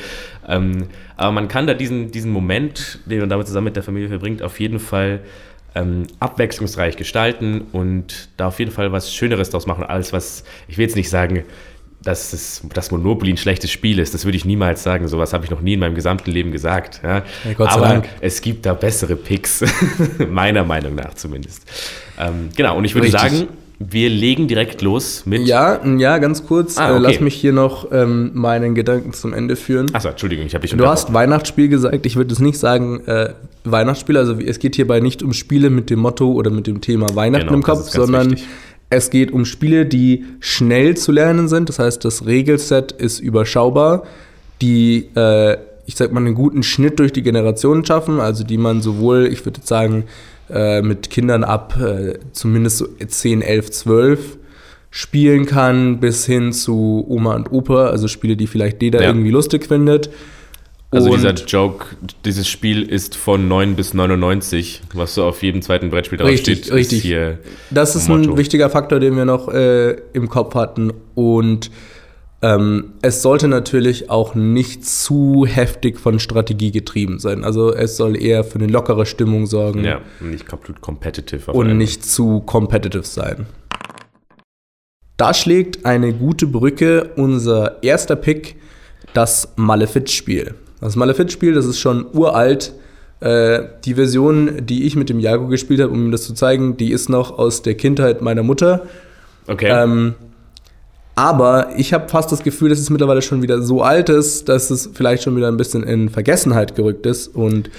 ähm, 0.47 0.87
aber 1.15 1.31
man 1.31 1.47
kann 1.47 1.67
da 1.67 1.75
diesen, 1.75 2.09
diesen 2.09 2.31
Moment, 2.31 2.97
den 3.05 3.19
man 3.19 3.29
damit 3.29 3.45
zusammen 3.45 3.65
mit 3.65 3.75
der 3.75 3.83
Familie 3.83 4.09
verbringt, 4.09 4.41
auf 4.41 4.59
jeden 4.59 4.79
Fall 4.79 5.19
ähm, 5.75 6.07
abwechslungsreich 6.19 6.97
gestalten 6.97 7.67
und 7.71 8.29
da 8.37 8.47
auf 8.47 8.57
jeden 8.57 8.71
Fall 8.71 8.91
was 8.91 9.13
Schöneres 9.13 9.51
draus 9.51 9.67
machen, 9.67 9.83
als 9.83 10.11
was, 10.11 10.43
ich 10.67 10.79
will 10.79 10.85
jetzt 10.85 10.95
nicht 10.95 11.11
sagen, 11.11 11.43
dass 12.03 12.31
das, 12.31 12.61
das 12.73 12.91
Monopoly 12.91 13.33
ein 13.33 13.37
schlechtes 13.37 13.71
Spiel 13.71 13.99
ist. 13.99 14.13
Das 14.13 14.25
würde 14.25 14.37
ich 14.37 14.45
niemals 14.45 14.83
sagen. 14.83 15.07
Sowas 15.07 15.33
habe 15.33 15.45
ich 15.45 15.51
noch 15.51 15.61
nie 15.61 15.73
in 15.73 15.79
meinem 15.79 15.95
gesamten 15.95 16.31
Leben 16.31 16.51
gesagt. 16.51 17.01
Ja. 17.03 17.23
Sei 17.43 17.65
Aber 17.65 17.87
Dank. 17.87 18.09
es 18.21 18.41
gibt 18.41 18.65
da 18.65 18.73
bessere 18.73 19.15
Picks, 19.15 19.63
meiner 20.29 20.63
Meinung 20.63 20.95
nach 20.95 21.13
zumindest. 21.15 21.63
Ähm, 22.17 22.49
genau, 22.55 22.77
und 22.77 22.85
ich 22.85 22.95
würde 22.95 23.07
Richtig. 23.07 23.21
sagen, 23.21 23.47
wir 23.79 24.09
legen 24.09 24.47
direkt 24.49 24.81
los 24.81 25.25
mit. 25.25 25.47
Ja, 25.47 25.79
ja, 25.85 26.17
ganz 26.17 26.45
kurz. 26.45 26.77
Ah, 26.77 26.89
äh, 26.89 26.91
okay. 26.91 27.01
lass 27.01 27.19
mich 27.21 27.35
hier 27.35 27.53
noch 27.53 27.89
ähm, 27.93 28.31
meinen 28.33 28.75
Gedanken 28.75 29.13
zum 29.13 29.33
Ende 29.33 29.55
führen. 29.55 29.87
Achso, 29.93 30.09
Entschuldigung, 30.09 30.45
ich 30.45 30.53
habe 30.53 30.67
dich 30.67 30.75
Du 30.75 30.85
hast 30.85 31.13
Weihnachtsspiel 31.13 31.69
gesagt. 31.69 32.05
Ich 32.05 32.17
würde 32.17 32.33
es 32.33 32.39
nicht 32.39 32.59
sagen 32.59 32.99
äh, 33.05 33.29
Weihnachtsspiel. 33.63 34.17
Also 34.17 34.33
es 34.33 34.59
geht 34.59 34.75
hierbei 34.75 34.99
nicht 34.99 35.23
um 35.23 35.31
Spiele 35.31 35.69
mit 35.69 35.89
dem 35.89 35.99
Motto 35.99 36.29
oder 36.31 36.51
mit 36.51 36.67
dem 36.67 36.81
Thema 36.81 37.07
Weihnachten 37.15 37.45
Genau, 37.47 37.57
im 37.57 37.63
Kopf, 37.63 37.89
sondern 37.89 38.31
wichtig. 38.31 38.47
Es 38.89 39.09
geht 39.09 39.31
um 39.31 39.45
Spiele, 39.45 39.85
die 39.85 40.25
schnell 40.39 40.97
zu 40.97 41.11
lernen 41.11 41.47
sind. 41.47 41.69
Das 41.69 41.79
heißt, 41.79 42.03
das 42.03 42.25
Regelset 42.25 42.91
ist 42.91 43.19
überschaubar, 43.19 44.03
die, 44.61 45.09
äh, 45.15 45.57
ich 45.85 45.95
sag 45.95 46.11
mal, 46.11 46.19
einen 46.19 46.35
guten 46.35 46.63
Schnitt 46.63 46.99
durch 46.99 47.13
die 47.13 47.21
Generationen 47.21 47.85
schaffen. 47.85 48.19
Also 48.19 48.43
die 48.43 48.57
man 48.57 48.81
sowohl, 48.81 49.27
ich 49.31 49.45
würde 49.45 49.61
sagen, 49.63 50.05
äh, 50.49 50.81
mit 50.81 51.09
Kindern 51.09 51.43
ab 51.43 51.77
äh, 51.79 52.17
zumindest 52.31 52.77
so 52.77 52.87
10, 52.87 53.41
11, 53.41 53.71
12 53.71 54.37
spielen 54.91 55.45
kann, 55.45 55.99
bis 55.99 56.25
hin 56.25 56.51
zu 56.51 57.05
Oma 57.07 57.35
und 57.35 57.51
Opa, 57.51 57.87
also 57.87 58.07
Spiele, 58.07 58.35
die 58.35 58.47
vielleicht 58.47 58.81
jeder 58.81 59.01
Ja. 59.03 59.09
irgendwie 59.09 59.29
lustig 59.29 59.67
findet. 59.67 60.09
Also 60.91 61.11
Und- 61.11 61.17
dieser 61.17 61.33
Joke, 61.45 61.85
dieses 62.25 62.47
Spiel 62.47 62.81
ist 62.81 63.15
von 63.15 63.47
9 63.47 63.75
bis 63.75 63.93
99, 63.93 64.81
was 64.93 65.13
so 65.13 65.23
auf 65.25 65.43
jedem 65.43 65.61
zweiten 65.61 65.89
Brettspiel 65.91 66.19
Richtig, 66.21 66.61
draufsteht, 66.61 66.73
richtig. 66.73 67.01
hier 67.03 67.37
Das 67.69 67.95
ist 67.95 68.07
Motto. 68.09 68.31
ein 68.31 68.37
wichtiger 68.37 68.69
Faktor, 68.71 68.99
den 68.99 69.15
wir 69.15 69.25
noch 69.25 69.49
äh, 69.49 69.91
im 70.13 70.29
Kopf 70.29 70.55
hatten. 70.55 70.91
Und 71.13 71.69
ähm, 72.41 72.93
es 73.03 73.21
sollte 73.21 73.47
natürlich 73.47 74.09
auch 74.09 74.33
nicht 74.33 74.83
zu 74.83 75.45
heftig 75.45 75.99
von 75.99 76.19
Strategie 76.19 76.71
getrieben 76.71 77.19
sein. 77.19 77.43
Also 77.43 77.71
es 77.71 77.95
soll 77.95 78.19
eher 78.19 78.43
für 78.43 78.55
eine 78.55 78.67
lockere 78.67 79.05
Stimmung 79.05 79.45
sorgen 79.45 79.83
ja, 79.83 80.01
nicht 80.21 80.47
komplett 80.47 80.81
competitive. 80.81 81.51
und 81.51 81.77
nicht 81.77 82.03
zu 82.03 82.39
competitive 82.39 83.03
sein. 83.03 83.45
Da 85.17 85.33
schlägt 85.35 85.85
eine 85.85 86.13
gute 86.13 86.47
Brücke 86.47 87.11
unser 87.17 87.83
erster 87.83 88.15
Pick, 88.15 88.55
das 89.13 89.53
Malefiz-Spiel. 89.57 90.55
Das 90.81 90.95
Malefiz-Spiel, 90.95 91.53
das 91.53 91.65
ist 91.65 91.79
schon 91.79 92.05
uralt. 92.13 92.73
Äh, 93.19 93.63
die 93.83 93.95
Version, 93.95 94.65
die 94.65 94.85
ich 94.85 94.95
mit 94.95 95.09
dem 95.09 95.19
Jago 95.19 95.47
gespielt 95.47 95.81
habe, 95.81 95.91
um 95.91 96.05
ihm 96.05 96.11
das 96.11 96.23
zu 96.23 96.33
zeigen, 96.33 96.77
die 96.77 96.91
ist 96.91 97.09
noch 97.09 97.37
aus 97.37 97.61
der 97.61 97.75
Kindheit 97.75 98.21
meiner 98.21 98.43
Mutter. 98.43 98.83
Okay. 99.47 99.69
Ähm, 99.69 100.15
aber 101.15 101.71
ich 101.75 101.93
habe 101.93 102.07
fast 102.07 102.31
das 102.31 102.43
Gefühl, 102.43 102.69
dass 102.69 102.79
es 102.79 102.89
mittlerweile 102.89 103.21
schon 103.21 103.41
wieder 103.41 103.61
so 103.61 103.81
alt 103.81 104.07
ist, 104.07 104.47
dass 104.47 104.69
es 104.69 104.89
vielleicht 104.93 105.23
schon 105.23 105.35
wieder 105.35 105.49
ein 105.49 105.57
bisschen 105.57 105.83
in 105.83 106.07
Vergessenheit 106.07 106.75
gerückt 106.75 107.05
ist. 107.05 107.27
Und 107.35 107.69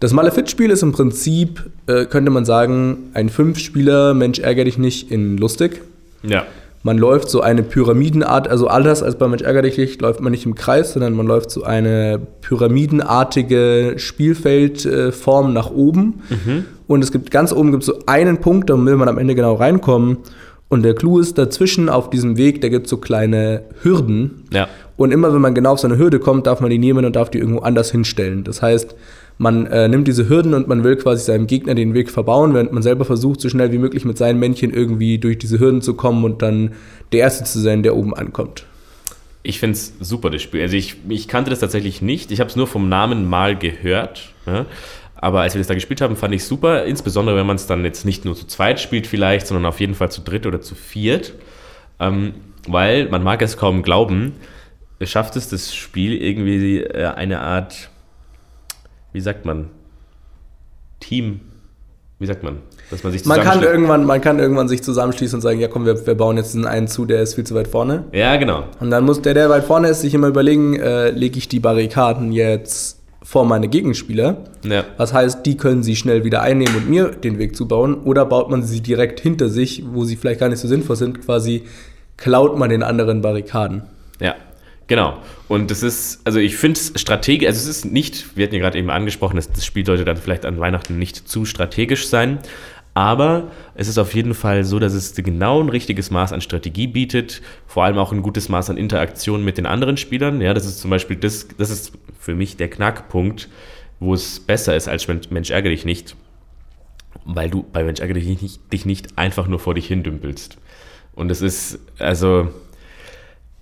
das 0.00 0.12
Malefiz-Spiel 0.12 0.70
ist 0.70 0.82
im 0.82 0.92
Prinzip, 0.92 1.70
äh, 1.86 2.04
könnte 2.04 2.30
man 2.30 2.44
sagen, 2.44 3.10
ein 3.14 3.30
Fünf-Spieler 3.30 4.12
Mensch 4.12 4.40
ärger 4.40 4.64
dich 4.64 4.76
nicht 4.76 5.10
in 5.10 5.38
lustig. 5.38 5.80
ja. 6.22 6.44
Man 6.86 6.98
läuft 6.98 7.30
so 7.30 7.40
eine 7.40 7.64
Pyramidenart, 7.64 8.46
also 8.46 8.68
anders 8.68 9.02
als 9.02 9.18
bei 9.18 9.26
Mensch 9.26 9.42
ärger 9.42 9.62
dich 9.62 9.76
nicht, 9.76 10.00
läuft 10.00 10.20
man 10.20 10.30
nicht 10.30 10.46
im 10.46 10.54
Kreis, 10.54 10.92
sondern 10.92 11.14
man 11.14 11.26
läuft 11.26 11.50
so 11.50 11.64
eine 11.64 12.20
pyramidenartige 12.42 13.94
Spielfeldform 13.96 15.52
nach 15.52 15.72
oben. 15.72 16.22
Und 16.86 17.02
es 17.02 17.10
gibt 17.10 17.32
ganz 17.32 17.52
oben 17.52 17.72
gibt 17.72 17.82
so 17.82 17.98
einen 18.06 18.38
Punkt, 18.38 18.70
da 18.70 18.74
will 18.74 18.94
man 18.94 19.08
am 19.08 19.18
Ende 19.18 19.34
genau 19.34 19.54
reinkommen. 19.54 20.18
Und 20.68 20.84
der 20.84 20.94
Clou 20.94 21.18
ist 21.18 21.38
dazwischen 21.38 21.88
auf 21.88 22.08
diesem 22.08 22.36
Weg, 22.36 22.60
da 22.60 22.68
gibt 22.68 22.86
es 22.86 22.90
so 22.90 22.98
kleine 22.98 23.62
Hürden. 23.82 24.44
Ja. 24.52 24.68
Und 24.96 25.12
immer 25.12 25.32
wenn 25.34 25.40
man 25.40 25.54
genau 25.54 25.72
auf 25.72 25.80
so 25.80 25.86
eine 25.86 25.98
Hürde 25.98 26.18
kommt, 26.18 26.46
darf 26.46 26.60
man 26.60 26.70
die 26.70 26.78
nehmen 26.78 27.04
und 27.04 27.16
darf 27.16 27.30
die 27.30 27.38
irgendwo 27.38 27.60
anders 27.60 27.90
hinstellen. 27.90 28.44
Das 28.44 28.62
heißt, 28.62 28.94
man 29.38 29.66
äh, 29.66 29.88
nimmt 29.88 30.08
diese 30.08 30.28
Hürden 30.28 30.54
und 30.54 30.68
man 30.68 30.82
will 30.82 30.96
quasi 30.96 31.24
seinem 31.24 31.46
Gegner 31.46 31.74
den 31.74 31.92
Weg 31.92 32.10
verbauen, 32.10 32.54
während 32.54 32.72
man 32.72 32.82
selber 32.82 33.04
versucht, 33.04 33.40
so 33.40 33.50
schnell 33.50 33.72
wie 33.72 33.78
möglich 33.78 34.06
mit 34.06 34.16
seinen 34.16 34.38
Männchen 34.38 34.72
irgendwie 34.72 35.18
durch 35.18 35.38
diese 35.38 35.60
Hürden 35.60 35.82
zu 35.82 35.94
kommen 35.94 36.24
und 36.24 36.40
dann 36.40 36.72
der 37.12 37.20
Erste 37.20 37.44
zu 37.44 37.60
sein, 37.60 37.82
der 37.82 37.94
oben 37.94 38.14
ankommt. 38.14 38.64
Ich 39.42 39.60
finde 39.60 39.74
es 39.74 39.92
super, 40.00 40.30
das 40.30 40.42
Spiel. 40.42 40.62
Also 40.62 40.76
ich, 40.76 40.96
ich 41.08 41.28
kannte 41.28 41.50
das 41.50 41.60
tatsächlich 41.60 42.00
nicht. 42.00 42.32
Ich 42.32 42.40
habe 42.40 42.48
es 42.48 42.56
nur 42.56 42.66
vom 42.66 42.88
Namen 42.88 43.28
mal 43.28 43.56
gehört. 43.56 44.32
Ja? 44.46 44.66
Aber 45.14 45.42
als 45.42 45.54
wir 45.54 45.60
das 45.60 45.68
da 45.68 45.74
gespielt 45.74 46.00
haben, 46.00 46.16
fand 46.16 46.34
ich 46.34 46.44
super. 46.44 46.84
Insbesondere, 46.84 47.36
wenn 47.36 47.46
man 47.46 47.56
es 47.56 47.66
dann 47.66 47.84
jetzt 47.84 48.04
nicht 48.04 48.24
nur 48.24 48.34
zu 48.34 48.46
zweit 48.46 48.80
spielt 48.80 49.06
vielleicht, 49.06 49.46
sondern 49.46 49.66
auf 49.66 49.78
jeden 49.80 49.94
Fall 49.94 50.10
zu 50.10 50.22
dritt 50.22 50.46
oder 50.46 50.60
zu 50.62 50.74
viert. 50.74 51.34
Ähm, 52.00 52.34
weil, 52.66 53.08
man 53.08 53.22
mag 53.22 53.40
es 53.42 53.56
kaum 53.56 53.82
glauben, 53.82 54.32
es 54.32 54.55
schafft 55.04 55.36
es 55.36 55.48
das 55.48 55.74
Spiel 55.74 56.14
irgendwie 56.14 56.80
äh, 56.80 57.06
eine 57.06 57.40
Art, 57.40 57.90
wie 59.12 59.20
sagt 59.20 59.44
man, 59.44 59.68
Team, 61.00 61.40
wie 62.18 62.26
sagt 62.26 62.42
man, 62.42 62.58
dass 62.90 63.02
man 63.04 63.12
sich 63.12 63.26
Man 63.26 63.40
kann, 63.40 63.62
irgendwann, 63.62 64.04
man 64.04 64.20
kann 64.20 64.38
irgendwann 64.38 64.68
sich 64.68 64.82
zusammenschließen 64.82 65.36
und 65.36 65.42
sagen, 65.42 65.60
ja 65.60 65.68
komm, 65.68 65.84
wir, 65.84 66.06
wir 66.06 66.14
bauen 66.14 66.38
jetzt 66.38 66.54
diesen 66.54 66.66
einen 66.66 66.88
zu, 66.88 67.04
der 67.04 67.20
ist 67.20 67.34
viel 67.34 67.44
zu 67.44 67.54
weit 67.54 67.68
vorne. 67.68 68.04
Ja, 68.12 68.36
genau. 68.36 68.64
Und 68.80 68.90
dann 68.90 69.04
muss 69.04 69.20
der, 69.20 69.34
der 69.34 69.50
weit 69.50 69.64
vorne 69.64 69.88
ist, 69.88 70.00
sich 70.00 70.14
immer 70.14 70.28
überlegen, 70.28 70.78
äh, 70.80 71.10
lege 71.10 71.36
ich 71.36 71.48
die 71.48 71.60
Barrikaden 71.60 72.32
jetzt 72.32 73.00
vor 73.22 73.44
meine 73.44 73.68
Gegenspieler. 73.68 74.44
Ja. 74.62 74.84
Das 74.96 75.12
heißt, 75.12 75.44
die 75.44 75.56
können 75.56 75.82
sie 75.82 75.96
schnell 75.96 76.24
wieder 76.24 76.42
einnehmen 76.42 76.76
und 76.76 76.88
mir 76.88 77.08
den 77.08 77.38
Weg 77.38 77.56
zubauen. 77.56 77.96
Oder 78.04 78.24
baut 78.24 78.50
man 78.50 78.62
sie 78.62 78.80
direkt 78.80 79.20
hinter 79.20 79.48
sich, 79.48 79.82
wo 79.92 80.04
sie 80.04 80.16
vielleicht 80.16 80.40
gar 80.40 80.48
nicht 80.48 80.60
so 80.60 80.68
sinnvoll 80.68 80.96
sind. 80.96 81.22
Quasi 81.22 81.64
klaut 82.16 82.56
man 82.56 82.70
den 82.70 82.84
anderen 82.84 83.22
Barrikaden. 83.22 83.82
Ja, 84.20 84.36
genau. 84.86 85.18
Und 85.48 85.70
das 85.70 85.82
ist, 85.82 86.20
also 86.24 86.38
ich 86.38 86.56
finde 86.56 86.80
es 86.80 87.00
strategisch, 87.00 87.46
also 87.46 87.58
es 87.58 87.76
ist 87.78 87.84
nicht, 87.84 88.36
wir 88.36 88.44
hatten 88.44 88.54
ja 88.54 88.60
gerade 88.60 88.78
eben 88.78 88.90
angesprochen, 88.90 89.36
dass 89.36 89.50
das 89.50 89.64
Spiel 89.64 89.86
sollte 89.86 90.04
dann 90.04 90.16
vielleicht 90.16 90.44
an 90.44 90.58
Weihnachten 90.58 90.98
nicht 90.98 91.28
zu 91.28 91.44
strategisch 91.44 92.08
sein. 92.08 92.38
Aber 92.96 93.50
es 93.74 93.88
ist 93.88 93.98
auf 93.98 94.14
jeden 94.14 94.32
Fall 94.32 94.64
so, 94.64 94.78
dass 94.78 94.94
es 94.94 95.14
genau 95.14 95.62
ein 95.62 95.68
richtiges 95.68 96.10
Maß 96.10 96.32
an 96.32 96.40
Strategie 96.40 96.86
bietet, 96.86 97.42
vor 97.66 97.84
allem 97.84 97.98
auch 97.98 98.10
ein 98.10 98.22
gutes 98.22 98.48
Maß 98.48 98.70
an 98.70 98.78
Interaktion 98.78 99.44
mit 99.44 99.58
den 99.58 99.66
anderen 99.66 99.98
Spielern. 99.98 100.40
Ja, 100.40 100.54
das 100.54 100.64
ist 100.64 100.80
zum 100.80 100.90
Beispiel 100.90 101.16
das, 101.16 101.46
das 101.58 101.68
ist 101.68 101.92
für 102.18 102.34
mich 102.34 102.56
der 102.56 102.70
Knackpunkt, 102.70 103.50
wo 104.00 104.14
es 104.14 104.40
besser 104.40 104.74
ist 104.74 104.88
als 104.88 105.06
Mensch, 105.08 105.50
ärgere 105.50 105.72
dich 105.72 105.84
nicht, 105.84 106.16
weil 107.26 107.50
du 107.50 107.66
bei 107.70 107.84
Mensch 107.84 108.00
ärgere 108.00 108.18
dich 108.18 108.40
nicht, 108.40 108.72
dich 108.72 108.86
nicht 108.86 109.18
einfach 109.18 109.46
nur 109.46 109.58
vor 109.58 109.74
dich 109.74 109.86
hin 109.86 110.02
dümpelst. 110.02 110.56
Und 111.14 111.30
es 111.30 111.42
ist, 111.42 111.78
also, 111.98 112.48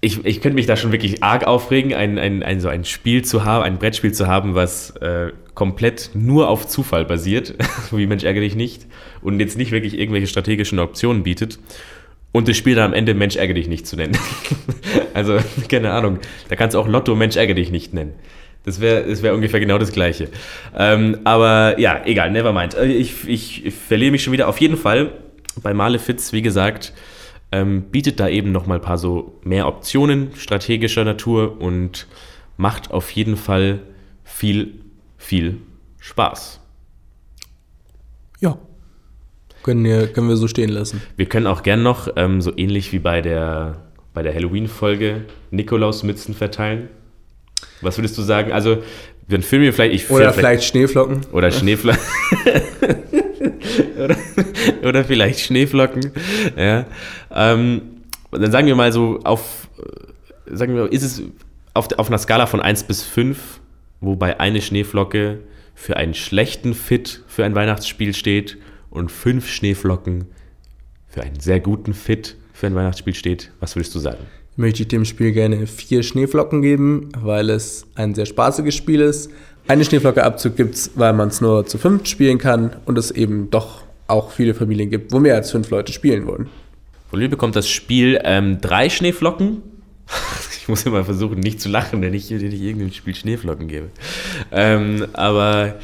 ich, 0.05 0.25
ich 0.25 0.43
könnte 0.43 0.55
mich 0.57 0.67
da 0.67 0.77
schon 0.77 0.93
wirklich 0.93 1.23
arg 1.23 1.47
aufregen, 1.47 1.95
ein, 1.95 2.19
ein, 2.19 2.43
ein, 2.43 2.61
so 2.61 2.69
ein 2.69 2.85
Spiel 2.85 3.25
zu 3.25 3.45
haben, 3.45 3.65
ein 3.65 3.79
Brettspiel 3.79 4.13
zu 4.13 4.27
haben, 4.27 4.55
was 4.55 4.91
äh, 4.97 5.33
komplett 5.55 6.11
nur 6.13 6.49
auf 6.49 6.67
Zufall 6.67 7.07
basiert, 7.07 7.55
wie 7.91 8.07
Mensch 8.07 8.23
ärgere 8.23 8.43
dich 8.43 8.55
nicht, 8.55 8.87
und 9.23 9.41
jetzt 9.41 9.57
nicht 9.57 9.73
wirklich 9.73 9.99
irgendwelche 9.99 10.27
strategischen 10.27 10.79
Optionen 10.79 11.23
bietet. 11.23 11.59
Und 12.33 12.49
das 12.49 12.57
Spiel 12.57 12.75
dann 12.75 12.87
am 12.87 12.93
Ende 12.93 13.15
Mensch 13.15 13.37
ärgere 13.37 13.55
dich 13.55 13.69
nicht 13.69 13.87
zu 13.87 13.97
nennen. 13.97 14.17
also, 15.15 15.39
keine 15.69 15.93
Ahnung, 15.93 16.19
da 16.49 16.57
kannst 16.57 16.75
du 16.75 16.81
auch 16.81 16.89
Lotto 16.89 17.15
Mensch 17.15 17.37
ärgere 17.37 17.55
dich 17.55 17.71
nicht 17.71 17.95
nennen. 17.95 18.13
Das 18.65 18.81
wäre 18.81 19.09
das 19.09 19.23
wär 19.23 19.35
ungefähr 19.35 19.61
genau 19.61 19.79
das 19.79 19.93
Gleiche. 19.93 20.29
Ähm, 20.77 21.19
aber 21.25 21.79
ja, 21.79 22.03
egal, 22.05 22.31
never 22.31 22.53
mind. 22.53 22.75
Äh, 22.75 22.87
Ich, 22.87 23.27
ich, 23.27 23.67
ich 23.67 23.75
verliere 23.75 24.13
mich 24.13 24.23
schon 24.23 24.33
wieder. 24.33 24.49
Auf 24.49 24.59
jeden 24.61 24.77
Fall, 24.77 25.13
bei 25.63 25.73
Malefiz, 25.73 26.33
wie 26.33 26.43
gesagt, 26.43 26.93
ähm, 27.55 27.83
bietet 27.83 28.19
da 28.19 28.29
eben 28.29 28.51
noch 28.51 28.67
mal 28.67 28.77
ein 28.77 28.81
paar 28.81 28.99
so 28.99 29.39
mehr 29.45 29.69
Optionen 29.69 30.33
strategischer 30.35 31.05
Natur 31.05 31.61
und 31.61 32.09
macht 32.57 32.91
auf 32.91 33.13
jeden 33.13 33.37
Fall 33.37 33.81
viel, 34.25 34.75
viel 35.17 35.59
Spaß. 36.01 36.61
Ja. 38.41 38.59
Können 39.63 39.85
wir, 39.85 40.09
können 40.09 40.29
wir 40.29 40.37
so 40.37 40.49
stehen 40.49 40.69
lassen. 40.69 41.01
Wir 41.17 41.27
können 41.27 41.47
auch 41.47 41.63
gern 41.63 41.85
noch, 41.85 42.09
ähm, 42.17 42.43
so 42.43 42.53
ähnlich 42.57 42.93
wie 42.93 42.99
bei 42.99 43.21
der, 43.21 43.85
bei 44.13 44.23
der 44.23 44.35
Halloween-Folge, 44.35 45.23
Nikolausmützen 45.53 46.35
verteilen. 46.35 46.89
Was 47.81 47.97
würdest 47.97 48.19
du 48.19 48.23
sagen? 48.23 48.51
Also, 48.51 48.79
dann 49.29 49.43
filmen 49.43 49.65
wir 49.65 49.73
vielleicht. 49.73 49.95
Ich 49.95 50.11
Oder 50.11 50.33
vielleicht 50.33 50.65
Schneeflocken. 50.65 51.21
Oder 51.33 51.53
Schneeflocken. 51.53 52.01
oder, 53.97 54.17
oder 54.87 55.05
vielleicht 55.05 55.41
Schneeflocken. 55.41 56.13
Ja. 56.57 56.87
Ähm, 57.33 57.83
dann 58.31 58.51
sagen 58.51 58.67
wir 58.67 58.75
mal 58.75 58.93
so, 58.93 59.21
auf, 59.25 59.69
sagen 60.47 60.75
wir, 60.75 60.91
ist 60.93 61.03
es 61.03 61.23
auf, 61.73 61.89
auf 61.99 62.09
einer 62.09 62.19
Skala 62.19 62.47
von 62.47 62.61
1 62.61 62.85
bis 62.85 63.03
5, 63.03 63.61
wobei 64.01 64.41
eine 64.41 64.61
Schneeflocke 64.61 65.41
für 65.75 65.97
einen 65.97 66.15
schlechten 66.15 66.75
Fit 66.75 67.23
für 67.27 67.45
ein 67.45 67.55
Weihnachtsspiel 67.55 68.15
steht 68.15 68.59
und 68.91 69.11
fünf 69.11 69.49
Schneeflocken 69.49 70.27
für 71.09 71.23
einen 71.23 71.41
sehr 71.41 71.61
guten 71.61 71.95
Fit 71.95 72.37
für 72.53 72.67
ein 72.67 72.75
Weihnachtsspiel 72.75 73.15
steht. 73.15 73.51
Was 73.61 73.77
würdest 73.77 73.95
du 73.95 73.99
sagen? 73.99 74.25
möchte 74.57 74.83
ich 74.83 74.89
dem 74.89 75.05
Spiel 75.05 75.33
gerne 75.33 75.67
vier 75.67 76.03
Schneeflocken 76.03 76.63
geben, 76.63 77.09
weil 77.19 77.51
es 77.51 77.87
ein 77.95 78.15
sehr 78.15 78.27
spaßiges 78.27 78.75
Spiel 78.75 79.01
ist. 79.01 79.31
Eine 79.67 79.85
Schneeflocke-Abzug 79.85 80.57
gibt 80.57 80.75
es, 80.75 80.91
weil 80.95 81.15
man 81.15 81.29
es 81.29 81.41
nur 81.41 81.67
zu 81.67 81.79
fünf 81.79 82.07
spielen 82.07 82.39
kann 82.39 82.77
und 82.85 82.99
es 82.99 83.11
eben 83.11 83.51
doch 83.51 83.83
auch 84.07 84.31
viele 84.31 84.55
Familien 84.55 84.91
gibt, 84.91 85.13
wo 85.13 85.19
mehr 85.19 85.35
als 85.35 85.51
fünf 85.51 85.71
Leute 85.71 85.93
spielen 85.93 86.27
wollen. 86.27 86.49
Mir 87.13 87.29
bekommt 87.29 87.57
das 87.57 87.69
Spiel 87.69 88.21
ähm, 88.25 88.61
drei 88.61 88.89
Schneeflocken. 88.89 89.63
Ich 90.65 90.69
muss 90.69 90.87
immer 90.87 91.05
versuchen, 91.05 91.41
nicht 91.41 91.61
zu 91.61 91.69
lachen, 91.69 92.01
wenn 92.01 92.15
ich, 92.15 92.31
wenn 92.31 92.51
ich 92.51 92.63
irgendeinem 92.63 92.91
Spiel 92.91 93.15
Schneeflocken 93.15 93.69
gebe. 93.69 93.91
Ähm, 94.51 95.07
aber 95.13 95.75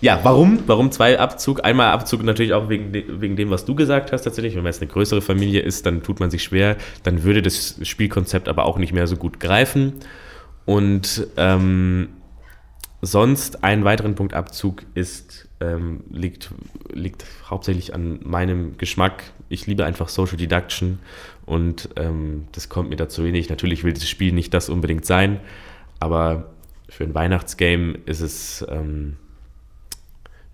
ja, 0.00 0.20
warum? 0.22 0.60
Warum 0.66 0.90
zwei 0.90 1.18
Abzug? 1.18 1.62
Einmal 1.66 1.92
Abzug 1.92 2.22
natürlich 2.22 2.54
auch 2.54 2.70
wegen, 2.70 2.92
de 2.92 3.04
wegen 3.20 3.36
dem, 3.36 3.50
was 3.50 3.66
du 3.66 3.74
gesagt 3.74 4.10
hast 4.10 4.22
tatsächlich. 4.22 4.54
Wenn 4.54 4.62
man 4.62 4.72
jetzt 4.72 4.80
eine 4.80 4.90
größere 4.90 5.20
Familie 5.20 5.60
ist, 5.60 5.84
dann 5.84 6.02
tut 6.02 6.18
man 6.18 6.30
sich 6.30 6.42
schwer. 6.42 6.78
Dann 7.02 7.24
würde 7.24 7.42
das 7.42 7.76
Spielkonzept 7.82 8.48
aber 8.48 8.64
auch 8.64 8.78
nicht 8.78 8.94
mehr 8.94 9.06
so 9.06 9.16
gut 9.16 9.38
greifen. 9.38 9.92
Und 10.64 11.26
ähm, 11.36 12.08
sonst 13.02 13.64
einen 13.64 13.84
weiteren 13.84 14.14
Punkt 14.14 14.32
Abzug 14.32 14.84
ist, 14.94 15.48
ähm, 15.60 16.04
liegt, 16.10 16.50
liegt 16.92 17.26
hauptsächlich 17.50 17.94
an 17.94 18.20
meinem 18.22 18.78
Geschmack. 18.78 19.24
Ich 19.48 19.66
liebe 19.66 19.84
einfach 19.84 20.08
Social 20.08 20.36
Deduction 20.36 21.00
und 21.44 21.90
ähm, 21.96 22.46
das 22.52 22.68
kommt 22.68 22.88
mir 22.88 22.96
dazu 22.96 23.24
wenig. 23.24 23.50
Natürlich 23.50 23.82
will 23.82 23.92
das 23.92 24.08
Spiel 24.08 24.32
nicht 24.32 24.54
das 24.54 24.68
unbedingt 24.68 25.04
sein, 25.04 25.40
aber 25.98 26.52
für 26.88 27.04
ein 27.04 27.14
Weihnachtsgame 27.14 27.98
ist 28.06 28.20
es, 28.20 28.64
ähm, 28.68 29.16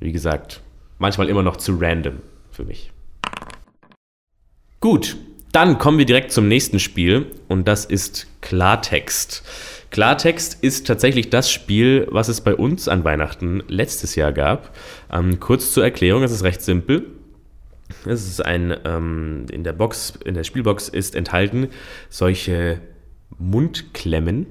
wie 0.01 0.13
gesagt, 0.13 0.63
manchmal 0.99 1.29
immer 1.29 1.43
noch 1.43 1.57
zu 1.57 1.77
random 1.79 2.21
für 2.51 2.65
mich. 2.65 2.91
Gut, 4.81 5.17
dann 5.53 5.79
kommen 5.79 5.99
wir 5.99 6.07
direkt 6.07 6.33
zum 6.33 6.49
nächsten 6.49 6.79
Spiel 6.79 7.27
und 7.49 7.69
das 7.69 7.85
ist 7.85 8.27
Klartext. 8.41 9.43
Klartext 9.91 10.59
ist 10.63 10.87
tatsächlich 10.87 11.31
das 11.31 11.51
Spiel, 11.51 12.07
was 12.11 12.29
es 12.29 12.41
bei 12.41 12.55
uns 12.55 12.89
an 12.89 13.05
Weihnachten 13.05 13.63
letztes 13.69 14.15
Jahr 14.17 14.33
gab. 14.33 14.77
Ähm, 15.13 15.41
kurz 15.41 15.73
zur 15.73 15.85
Erklärung, 15.85 16.23
es 16.23 16.33
ist 16.33 16.45
recht 16.45 16.63
simpel. 16.63 17.07
Es 18.05 18.27
ist 18.27 18.45
ein, 18.45 18.77
ähm, 18.85 19.47
in 19.51 19.65
der 19.65 19.73
Box, 19.73 20.15
in 20.25 20.35
der 20.35 20.45
Spielbox 20.45 20.89
ist 20.89 21.15
enthalten 21.15 21.69
solche 22.11 22.81
Mundklemmen 23.39 24.47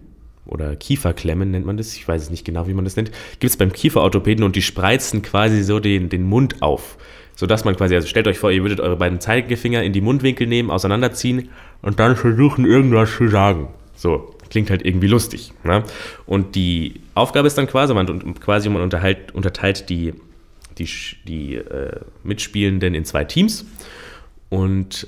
oder 0.46 0.76
Kieferklemmen 0.76 1.52
nennt 1.52 1.66
man 1.66 1.78
das. 1.78 1.96
Ich 1.96 2.08
weiß 2.08 2.24
es 2.24 2.30
nicht 2.30 2.46
genau, 2.46 2.68
wie 2.68 2.74
man 2.74 2.86
das 2.86 2.96
nennt. 2.96 3.12
Gibt 3.40 3.52
es 3.52 3.58
beim 3.58 3.72
Kieferorthopäden 3.72 4.44
und 4.44 4.56
die 4.56 4.62
spreizen 4.62 5.22
quasi 5.22 5.64
so 5.64 5.80
den, 5.80 6.10
den 6.10 6.24
Mund 6.24 6.62
auf. 6.62 6.98
Sodass 7.36 7.66
man 7.66 7.76
quasi, 7.76 7.94
also 7.94 8.08
stellt 8.08 8.28
euch 8.28 8.40
vor, 8.40 8.50
ihr 8.52 8.64
würdet 8.64 8.80
eure 8.80 8.96
beiden 8.96 9.20
Zeigefinger 9.20 9.84
in 9.84 9.94
die 9.94 10.02
Mundwinkel 10.02 10.48
nehmen, 10.48 10.72
auseinanderziehen 10.72 11.50
und 11.84 12.00
dann 12.00 12.16
versuchen, 12.16 12.66
irgendwas 12.66 13.16
zu 13.16 13.28
sagen. 13.28 13.68
So, 13.96 14.34
klingt 14.50 14.70
halt 14.70 14.86
irgendwie 14.86 15.08
lustig. 15.08 15.54
Ne? 15.64 15.84
Und 16.26 16.56
die 16.56 17.02
Aufgabe 17.14 17.48
ist 17.48 17.58
dann 17.58 17.68
quasi, 17.68 17.94
man, 17.94 18.36
quasi 18.36 18.70
man 18.70 18.82
unterteilt 18.82 19.90
die, 19.90 20.14
die, 20.78 20.90
die 21.28 21.56
äh, 21.56 22.00
Mitspielenden 22.24 22.96
in 22.96 23.06
zwei 23.06 23.24
Teams 23.24 23.66
und 24.50 25.08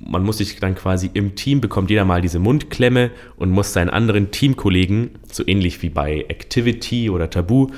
man 0.00 0.22
muss 0.22 0.38
sich 0.38 0.58
dann 0.58 0.74
quasi 0.74 1.10
im 1.12 1.34
Team 1.34 1.60
bekommt 1.60 1.90
jeder 1.90 2.04
mal 2.04 2.22
diese 2.22 2.38
Mundklemme 2.38 3.10
und 3.36 3.50
muss 3.50 3.72
seinen 3.72 3.90
anderen 3.90 4.30
Teamkollegen, 4.30 5.10
so 5.30 5.46
ähnlich 5.46 5.82
wie 5.82 5.90
bei 5.90 6.24
Activity 6.28 7.10
oder 7.10 7.28
Tabu, 7.28 7.68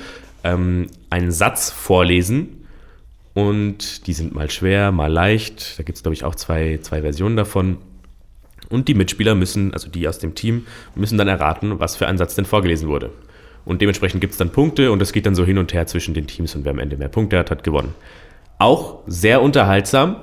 ähm, 0.43 0.87
einen 1.09 1.31
Satz 1.31 1.69
vorlesen. 1.69 2.65
Und 3.33 4.07
die 4.07 4.13
sind 4.13 4.33
mal 4.33 4.49
schwer, 4.49 4.91
mal 4.91 5.11
leicht. 5.11 5.79
Da 5.79 5.83
gibt 5.83 5.97
es, 5.97 6.03
glaube 6.03 6.13
ich, 6.13 6.23
auch 6.23 6.35
zwei, 6.35 6.79
zwei 6.81 7.01
Versionen 7.01 7.35
davon. 7.35 7.77
Und 8.73 8.87
die 8.87 8.95
Mitspieler 8.95 9.35
müssen, 9.35 9.71
also 9.71 9.87
die 9.87 10.07
aus 10.07 10.17
dem 10.17 10.33
Team, 10.33 10.65
müssen 10.95 11.19
dann 11.19 11.27
erraten, 11.27 11.79
was 11.79 11.95
für 11.95 12.07
ein 12.07 12.17
Satz 12.17 12.33
denn 12.33 12.45
vorgelesen 12.45 12.89
wurde. 12.89 13.11
Und 13.65 13.81
dementsprechend 13.81 14.19
gibt 14.19 14.31
es 14.31 14.39
dann 14.39 14.49
Punkte 14.49 14.91
und 14.91 14.99
es 14.99 15.13
geht 15.13 15.27
dann 15.27 15.35
so 15.35 15.45
hin 15.45 15.59
und 15.59 15.73
her 15.75 15.85
zwischen 15.85 16.15
den 16.15 16.25
Teams 16.25 16.55
und 16.55 16.65
wer 16.65 16.71
am 16.71 16.79
Ende 16.79 16.97
mehr 16.97 17.07
Punkte 17.07 17.37
hat, 17.37 17.51
hat 17.51 17.63
gewonnen. 17.63 17.93
Auch 18.57 19.01
sehr 19.05 19.43
unterhaltsam 19.43 20.15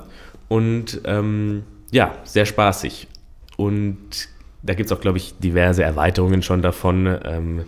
und 0.48 1.00
ähm, 1.04 1.62
ja, 1.92 2.12
sehr 2.24 2.44
spaßig. 2.44 3.06
Und 3.56 4.28
da 4.62 4.74
gibt 4.74 4.90
es 4.90 4.96
auch, 4.96 5.00
glaube 5.00 5.18
ich, 5.18 5.38
diverse 5.38 5.84
Erweiterungen 5.84 6.42
schon 6.42 6.60
davon, 6.60 7.06
ähm, 7.24 7.64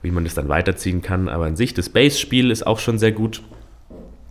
wie 0.00 0.12
man 0.12 0.22
das 0.22 0.34
dann 0.34 0.48
weiterziehen 0.48 1.02
kann. 1.02 1.28
Aber 1.28 1.46
an 1.46 1.56
sich, 1.56 1.74
das 1.74 1.88
Base-Spiel 1.88 2.52
ist 2.52 2.64
auch 2.64 2.78
schon 2.78 3.00
sehr 3.00 3.12
gut. 3.12 3.42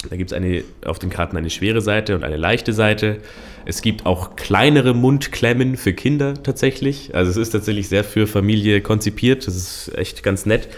Da 0.08 0.16
gibt 0.16 0.32
es 0.32 0.64
auf 0.86 0.98
den 0.98 1.10
Karten 1.10 1.36
eine 1.36 1.50
schwere 1.50 1.82
Seite 1.82 2.16
und 2.16 2.24
eine 2.24 2.38
leichte 2.38 2.72
Seite. 2.72 3.18
Es 3.66 3.82
gibt 3.82 4.06
auch 4.06 4.38
kleinere 4.38 4.94
Mundklemmen 4.94 5.76
für 5.76 5.94
Kinder 5.94 6.42
tatsächlich. 6.42 7.14
Also 7.14 7.32
es 7.32 7.38
ist 7.38 7.50
tatsächlich 7.50 7.90
sehr 7.90 8.06
für 8.06 8.26
Familie 8.26 8.80
konzipiert. 8.80 9.46
Das 9.46 9.56
ist 9.56 9.92
echt 9.98 10.24
ganz 10.24 10.46
nett. 10.46 10.70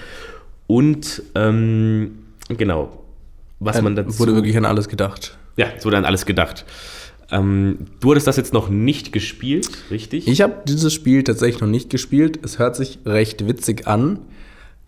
Und 0.65 1.21
ähm, 1.35 2.19
genau, 2.49 3.03
was 3.59 3.79
man 3.81 3.95
dazu... 3.95 4.17
Wurde 4.19 4.33
wirklich 4.33 4.57
an 4.57 4.65
alles 4.65 4.89
gedacht. 4.89 5.37
Ja, 5.55 5.67
es 5.77 5.85
wurde 5.85 5.97
an 5.97 6.05
alles 6.05 6.25
gedacht. 6.25 6.65
Ähm, 7.29 7.77
du 7.99 8.11
hattest 8.11 8.25
das 8.25 8.37
jetzt 8.37 8.53
noch 8.53 8.69
nicht 8.69 9.11
gespielt, 9.11 9.69
richtig? 9.91 10.27
Ich 10.27 10.41
habe 10.41 10.63
dieses 10.67 10.93
Spiel 10.93 11.23
tatsächlich 11.23 11.61
noch 11.61 11.67
nicht 11.67 11.89
gespielt. 11.89 12.39
Es 12.43 12.57
hört 12.57 12.75
sich 12.75 12.99
recht 13.05 13.47
witzig 13.47 13.87
an. 13.87 14.19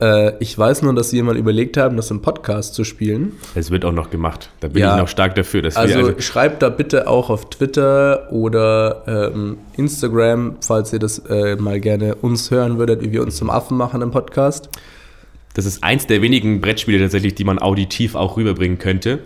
Äh, 0.03 0.33
ich 0.39 0.57
weiß 0.57 0.81
nur, 0.81 0.93
dass 0.93 1.11
sie 1.11 1.21
mal 1.21 1.37
überlegt 1.37 1.77
haben, 1.77 1.95
das 1.95 2.11
im 2.11 2.21
Podcast 2.21 2.73
zu 2.73 2.83
spielen. 2.83 3.33
Es 3.55 3.71
wird 3.71 3.85
auch 3.85 3.93
noch 3.93 4.09
gemacht. 4.09 4.49
Da 4.59 4.67
bin 4.67 4.81
ja. 4.81 4.95
ich 4.95 5.01
noch 5.01 5.07
stark 5.07 5.35
dafür. 5.35 5.61
Dass 5.61 5.77
also, 5.77 5.97
wir 5.97 6.05
also 6.05 6.21
schreibt 6.21 6.61
da 6.61 6.69
bitte 6.69 7.07
auch 7.07 7.29
auf 7.29 7.49
Twitter 7.49 8.29
oder 8.31 9.31
ähm, 9.33 9.57
Instagram, 9.77 10.57
falls 10.59 10.91
ihr 10.91 10.99
das 10.99 11.19
äh, 11.19 11.55
mal 11.55 11.79
gerne 11.79 12.15
uns 12.15 12.51
hören 12.51 12.77
würdet, 12.79 13.01
wie 13.01 13.13
wir 13.13 13.21
uns 13.21 13.37
zum 13.37 13.49
Affen 13.49 13.77
machen 13.77 14.01
im 14.01 14.11
Podcast. 14.11 14.69
Das 15.53 15.65
ist 15.65 15.83
eins 15.83 16.05
der 16.05 16.21
wenigen 16.21 16.59
Brettspiele 16.59 16.99
tatsächlich, 16.99 17.35
die 17.35 17.45
man 17.45 17.59
auditiv 17.59 18.15
auch 18.15 18.35
rüberbringen 18.35 18.79
könnte. 18.79 19.19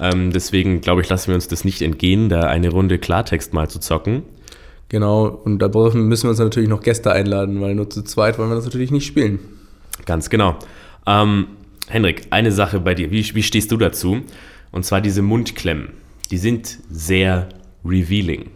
Ähm, 0.00 0.32
deswegen 0.32 0.80
glaube 0.80 1.02
ich, 1.02 1.08
lassen 1.10 1.28
wir 1.28 1.34
uns 1.34 1.48
das 1.48 1.64
nicht 1.64 1.82
entgehen, 1.82 2.30
da 2.30 2.44
eine 2.44 2.70
Runde 2.70 2.98
Klartext 2.98 3.52
mal 3.52 3.68
zu 3.68 3.78
zocken. 3.78 4.22
Genau, 4.88 5.26
und 5.26 5.58
da 5.58 5.68
müssen 5.68 6.22
wir 6.24 6.30
uns 6.30 6.38
natürlich 6.38 6.68
noch 6.68 6.82
Gäste 6.82 7.12
einladen, 7.12 7.60
weil 7.60 7.74
nur 7.74 7.90
zu 7.90 8.02
zweit 8.02 8.38
wollen 8.38 8.50
wir 8.50 8.54
das 8.54 8.64
natürlich 8.64 8.90
nicht 8.90 9.06
spielen. 9.06 9.40
Ganz 10.06 10.30
genau. 10.30 10.58
Ähm, 11.06 11.48
Henrik, 11.88 12.26
eine 12.30 12.52
Sache 12.52 12.80
bei 12.80 12.94
dir. 12.94 13.10
Wie, 13.10 13.34
wie 13.34 13.42
stehst 13.42 13.70
du 13.70 13.76
dazu? 13.76 14.22
Und 14.72 14.84
zwar 14.84 15.00
diese 15.00 15.22
Mundklemmen. 15.22 15.90
Die 16.30 16.38
sind 16.38 16.78
sehr 16.90 17.48
revealing. 17.84 18.50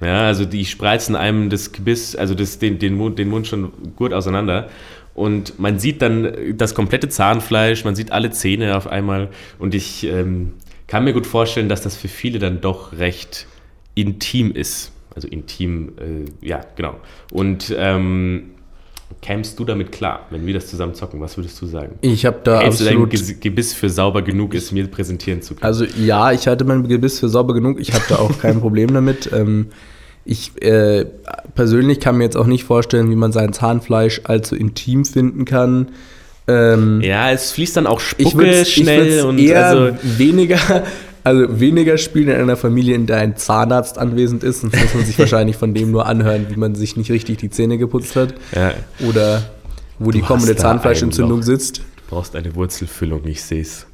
Ja, 0.00 0.26
also 0.26 0.44
die 0.44 0.64
spreizen 0.64 1.16
einem 1.16 1.50
das 1.50 1.72
Gebiss, 1.72 2.14
also 2.14 2.34
das, 2.34 2.58
den, 2.58 2.78
den, 2.78 2.94
Mund, 2.94 3.18
den 3.18 3.28
Mund 3.28 3.46
schon 3.46 3.72
gut 3.96 4.12
auseinander. 4.12 4.68
Und 5.14 5.58
man 5.58 5.80
sieht 5.80 6.00
dann 6.00 6.56
das 6.56 6.74
komplette 6.74 7.08
Zahnfleisch, 7.08 7.84
man 7.84 7.96
sieht 7.96 8.12
alle 8.12 8.30
Zähne 8.30 8.76
auf 8.76 8.86
einmal. 8.86 9.30
Und 9.58 9.74
ich 9.74 10.04
ähm, 10.04 10.52
kann 10.86 11.02
mir 11.02 11.12
gut 11.12 11.26
vorstellen, 11.26 11.68
dass 11.68 11.82
das 11.82 11.96
für 11.96 12.06
viele 12.06 12.38
dann 12.38 12.60
doch 12.60 12.92
recht 12.92 13.46
intim 13.96 14.52
ist. 14.52 14.92
Also 15.14 15.26
intim, 15.26 15.94
äh, 15.98 16.46
ja, 16.46 16.60
genau. 16.76 17.00
Und 17.32 17.74
ähm, 17.76 18.50
kämst 19.22 19.58
du 19.58 19.64
damit 19.64 19.92
klar, 19.92 20.26
wenn 20.30 20.46
wir 20.46 20.54
das 20.54 20.68
zusammen 20.68 20.94
zocken? 20.94 21.20
Was 21.20 21.36
würdest 21.36 21.60
du 21.60 21.66
sagen? 21.66 21.98
Ich 22.02 22.24
habe 22.24 22.38
da 22.44 22.60
Hältst 22.60 22.82
absolut... 22.82 23.12
du 23.12 23.18
dein 23.18 23.40
Gebiss 23.40 23.74
für 23.74 23.90
sauber 23.90 24.22
genug 24.22 24.54
ist, 24.54 24.72
mir 24.72 24.86
präsentieren 24.86 25.42
zu 25.42 25.54
können? 25.54 25.64
Also 25.64 25.84
ja, 25.84 26.32
ich 26.32 26.46
halte 26.46 26.64
mein 26.64 26.86
Gebiss 26.86 27.18
für 27.18 27.28
sauber 27.28 27.54
genug. 27.54 27.80
Ich 27.80 27.92
habe 27.92 28.04
da 28.08 28.16
auch 28.16 28.38
kein 28.38 28.60
Problem 28.60 28.92
damit. 28.92 29.30
Ähm, 29.32 29.68
ich 30.24 30.60
äh, 30.62 31.06
persönlich 31.54 32.00
kann 32.00 32.18
mir 32.18 32.24
jetzt 32.24 32.36
auch 32.36 32.46
nicht 32.46 32.64
vorstellen, 32.64 33.10
wie 33.10 33.16
man 33.16 33.32
sein 33.32 33.52
Zahnfleisch 33.52 34.20
allzu 34.24 34.56
intim 34.56 35.04
finden 35.04 35.44
kann. 35.46 35.88
Ähm, 36.46 37.00
ja, 37.02 37.30
es 37.30 37.52
fließt 37.52 37.76
dann 37.76 37.86
auch 37.86 38.00
Spucke 38.00 38.62
ich 38.62 38.74
schnell 38.74 39.18
ich 39.18 39.22
und 39.22 39.38
eher 39.38 39.66
also 39.66 39.96
weniger, 40.02 40.84
also 41.28 41.60
weniger 41.60 41.98
spielen 41.98 42.28
in 42.28 42.36
einer 42.36 42.56
Familie, 42.56 42.94
in 42.94 43.06
der 43.06 43.18
ein 43.18 43.36
Zahnarzt 43.36 43.98
anwesend 43.98 44.42
ist, 44.42 44.62
sonst 44.62 44.80
muss 44.80 44.94
man 44.94 45.04
sich 45.04 45.18
wahrscheinlich 45.18 45.56
von 45.56 45.74
dem 45.74 45.90
nur 45.90 46.06
anhören, 46.06 46.46
wie 46.48 46.56
man 46.56 46.74
sich 46.74 46.96
nicht 46.96 47.10
richtig 47.10 47.36
die 47.38 47.50
Zähne 47.50 47.76
geputzt 47.76 48.16
hat. 48.16 48.34
Ja. 48.54 48.72
Oder 49.06 49.42
wo 49.98 50.06
du 50.06 50.18
die 50.18 50.20
kommende 50.22 50.56
Zahnfleischentzündung 50.56 51.42
sitzt. 51.42 51.78
Du 51.78 52.14
brauchst 52.14 52.34
eine 52.34 52.54
Wurzelfüllung, 52.54 53.26
ich 53.26 53.42
sehe 53.42 53.60
es. 53.60 53.86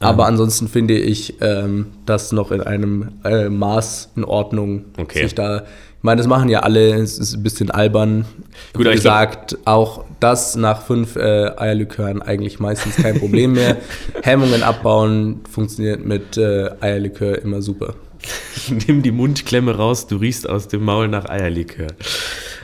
Aber 0.00 0.24
ähm. 0.24 0.30
ansonsten 0.30 0.66
finde 0.66 0.98
ich 0.98 1.40
ähm, 1.40 1.86
das 2.06 2.32
noch 2.32 2.50
in 2.50 2.60
einem 2.60 3.10
äh, 3.24 3.48
Maß 3.48 4.10
in 4.16 4.24
Ordnung, 4.24 4.86
okay. 4.96 5.22
sich 5.22 5.34
da 5.34 5.64
ich 5.98 6.04
meine, 6.04 6.18
das 6.18 6.28
machen 6.28 6.48
ja 6.48 6.60
alle, 6.60 6.94
es 6.94 7.18
ist 7.18 7.34
ein 7.34 7.42
bisschen 7.42 7.72
albern. 7.72 8.24
Gut, 8.72 8.86
Wie 8.86 8.92
gesagt, 8.92 9.48
glaub, 9.48 9.66
auch 9.66 10.04
das 10.20 10.54
nach 10.54 10.82
fünf 10.82 11.16
äh, 11.16 11.50
Eierlikören 11.56 12.22
eigentlich 12.22 12.60
meistens 12.60 12.94
kein 12.96 13.18
Problem 13.18 13.54
mehr. 13.54 13.78
Hemmungen 14.22 14.62
abbauen 14.62 15.40
funktioniert 15.50 16.06
mit 16.06 16.36
äh, 16.36 16.70
Eierlikör 16.78 17.42
immer 17.42 17.62
super. 17.62 17.94
Nimm 18.86 19.02
die 19.02 19.10
Mundklemme 19.10 19.76
raus, 19.76 20.06
du 20.06 20.18
riechst 20.18 20.48
aus 20.48 20.68
dem 20.68 20.84
Maul 20.84 21.08
nach 21.08 21.28
Eierlikör. 21.28 21.88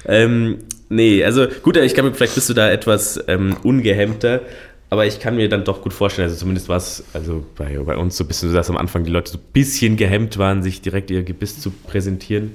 Ähm, 0.07 0.59
nee, 0.89 1.25
also 1.25 1.47
gut, 1.63 1.77
ich 1.77 1.95
kann 1.95 2.05
mir, 2.05 2.15
vielleicht 2.15 2.37
bist 2.37 2.49
du 2.49 2.55
da 2.55 2.71
etwas 2.71 3.19
ähm, 3.27 3.57
ungehemmter, 3.65 4.43
aber 4.91 5.07
ich 5.07 5.19
kann 5.19 5.35
mir 5.35 5.49
dann 5.49 5.65
doch 5.65 5.83
gut 5.83 5.93
vorstellen, 5.93 6.29
also 6.29 6.39
zumindest 6.39 6.69
war 6.69 6.77
es 6.77 7.03
also 7.13 7.45
bei, 7.57 7.77
bei 7.79 7.97
uns 7.97 8.17
so 8.17 8.23
ein 8.23 8.29
bisschen 8.29 8.51
so, 8.51 8.55
dass 8.55 8.71
am 8.71 8.77
Anfang 8.77 9.03
die 9.03 9.11
Leute 9.11 9.33
so 9.33 9.39
ein 9.39 9.45
bisschen 9.53 9.97
gehemmt 9.97 10.39
waren, 10.39 10.63
sich 10.63 10.83
direkt 10.83 11.11
ihr 11.11 11.25
Gebiss 11.25 11.59
zu 11.59 11.73
präsentieren. 11.73 12.53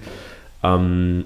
Ähm, 0.63 1.25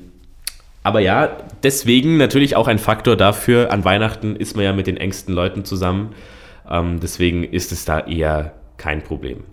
aber 0.84 1.00
ja, 1.00 1.38
deswegen 1.64 2.18
natürlich 2.18 2.56
auch 2.56 2.68
ein 2.68 2.80
Faktor 2.80 3.16
dafür, 3.16 3.72
an 3.72 3.86
Weihnachten 3.86 4.36
ist 4.36 4.56
man 4.56 4.66
ja 4.66 4.74
mit 4.74 4.88
den 4.88 4.98
engsten 4.98 5.34
Leuten 5.34 5.64
zusammen. 5.64 6.14
Ähm, 6.70 7.00
deswegen 7.00 7.44
ist 7.44 7.72
es 7.72 7.86
da 7.86 8.02
eher 8.02 8.54
kein 8.78 9.02
Problem. 9.02 9.46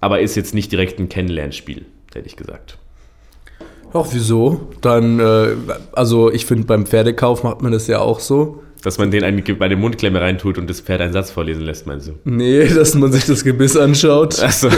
Aber 0.00 0.20
ist 0.20 0.34
jetzt 0.34 0.54
nicht 0.54 0.72
direkt 0.72 0.98
ein 0.98 1.08
Kennenlernspiel, 1.08 1.86
hätte 2.12 2.26
ich 2.26 2.36
gesagt. 2.36 2.78
Ach, 3.92 4.06
wieso? 4.10 4.68
Dann, 4.80 5.20
äh, 5.20 5.54
also 5.92 6.32
ich 6.32 6.46
finde, 6.46 6.64
beim 6.66 6.86
Pferdekauf 6.86 7.44
macht 7.44 7.62
man 7.62 7.72
das 7.72 7.86
ja 7.86 8.00
auch 8.00 8.20
so. 8.20 8.62
Dass 8.82 8.98
man 8.98 9.10
den 9.12 9.22
eine, 9.22 9.42
bei 9.42 9.68
der 9.68 9.78
Mundklemme 9.78 10.20
reintut 10.20 10.58
und 10.58 10.68
das 10.68 10.80
Pferd 10.80 11.00
einen 11.00 11.12
Satz 11.12 11.30
vorlesen 11.30 11.62
lässt, 11.62 11.86
meinst 11.86 12.08
du? 12.08 12.18
Nee, 12.24 12.66
dass 12.66 12.94
man 12.94 13.12
sich 13.12 13.24
das 13.24 13.44
Gebiss 13.44 13.76
anschaut. 13.76 14.40
Achso. 14.40 14.68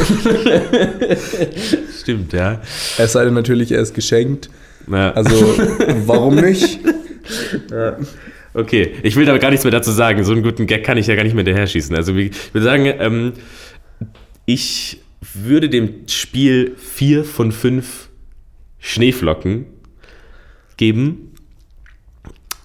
Stimmt, 2.00 2.34
ja. 2.34 2.60
Es 2.98 3.12
sei 3.12 3.24
denn 3.24 3.34
natürlich, 3.34 3.72
er 3.72 3.80
ist 3.80 3.94
geschenkt. 3.94 4.50
Ja. 4.90 5.12
Also, 5.12 5.34
warum 6.06 6.36
nicht? 6.36 6.80
Ja. 7.70 7.96
Okay, 8.52 8.92
ich 9.02 9.16
will 9.16 9.24
da 9.24 9.36
gar 9.38 9.50
nichts 9.50 9.64
mehr 9.64 9.70
dazu 9.70 9.90
sagen. 9.90 10.22
So 10.22 10.32
einen 10.32 10.42
guten 10.42 10.66
Gag 10.66 10.84
kann 10.84 10.98
ich 10.98 11.06
ja 11.06 11.14
gar 11.14 11.24
nicht 11.24 11.34
mehr 11.34 11.44
daher 11.44 11.66
schießen. 11.66 11.96
Also, 11.96 12.14
ich 12.14 12.32
würde 12.52 12.64
sagen, 12.64 12.92
ähm, 12.98 13.32
ich 14.44 15.00
würde 15.32 15.70
dem 15.70 16.06
Spiel 16.08 16.76
vier 16.76 17.24
von 17.24 17.52
fünf 17.52 18.10
Schneeflocken 18.78 19.64
geben, 20.76 21.32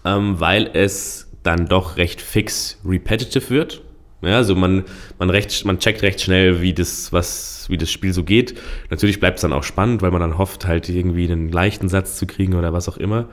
ähm, 0.03 0.39
weil 0.39 0.69
es 0.73 1.28
dann 1.43 1.67
doch 1.67 1.97
recht 1.97 2.21
fix 2.21 2.79
repetitive 2.85 3.49
wird. 3.49 3.81
Ja, 4.21 4.35
also 4.35 4.53
man, 4.53 4.83
man, 5.17 5.29
recht, 5.29 5.63
man 5.63 5.79
checkt 5.79 6.01
recht 6.01 6.19
schnell, 6.19 6.61
wie 6.61 6.73
das, 6.73 7.13
was, 7.13 7.67
wie 7.69 7.77
das 7.77 7.89
Spiel 7.89 8.11
so 8.11 8.23
geht. 8.23 8.59
Natürlich 8.89 9.19
bleibt 9.19 9.37
es 9.37 9.43
dann 9.43 9.53
auch 9.53 9.63
spannend, 9.63 10.01
weil 10.01 10.11
man 10.11 10.19
dann 10.19 10.37
hofft, 10.37 10.67
halt 10.67 10.89
irgendwie 10.89 11.31
einen 11.31 11.49
leichten 11.49 11.87
Satz 11.87 12.17
zu 12.17 12.27
kriegen 12.27 12.55
oder 12.55 12.73
was 12.73 12.89
auch 12.89 12.97
immer. 12.97 13.29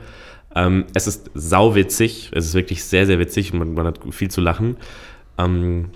Ähm, 0.55 0.85
es 0.93 1.07
ist 1.07 1.29
sauwitzig, 1.33 2.31
es 2.33 2.45
ist 2.45 2.53
wirklich 2.53 2.85
sehr, 2.85 3.05
sehr 3.05 3.19
witzig 3.19 3.51
und 3.51 3.59
man, 3.59 3.73
man 3.73 3.85
hat 3.87 3.99
viel 4.11 4.31
zu 4.31 4.39
lachen. 4.39 4.77
Ähm, 5.37 5.89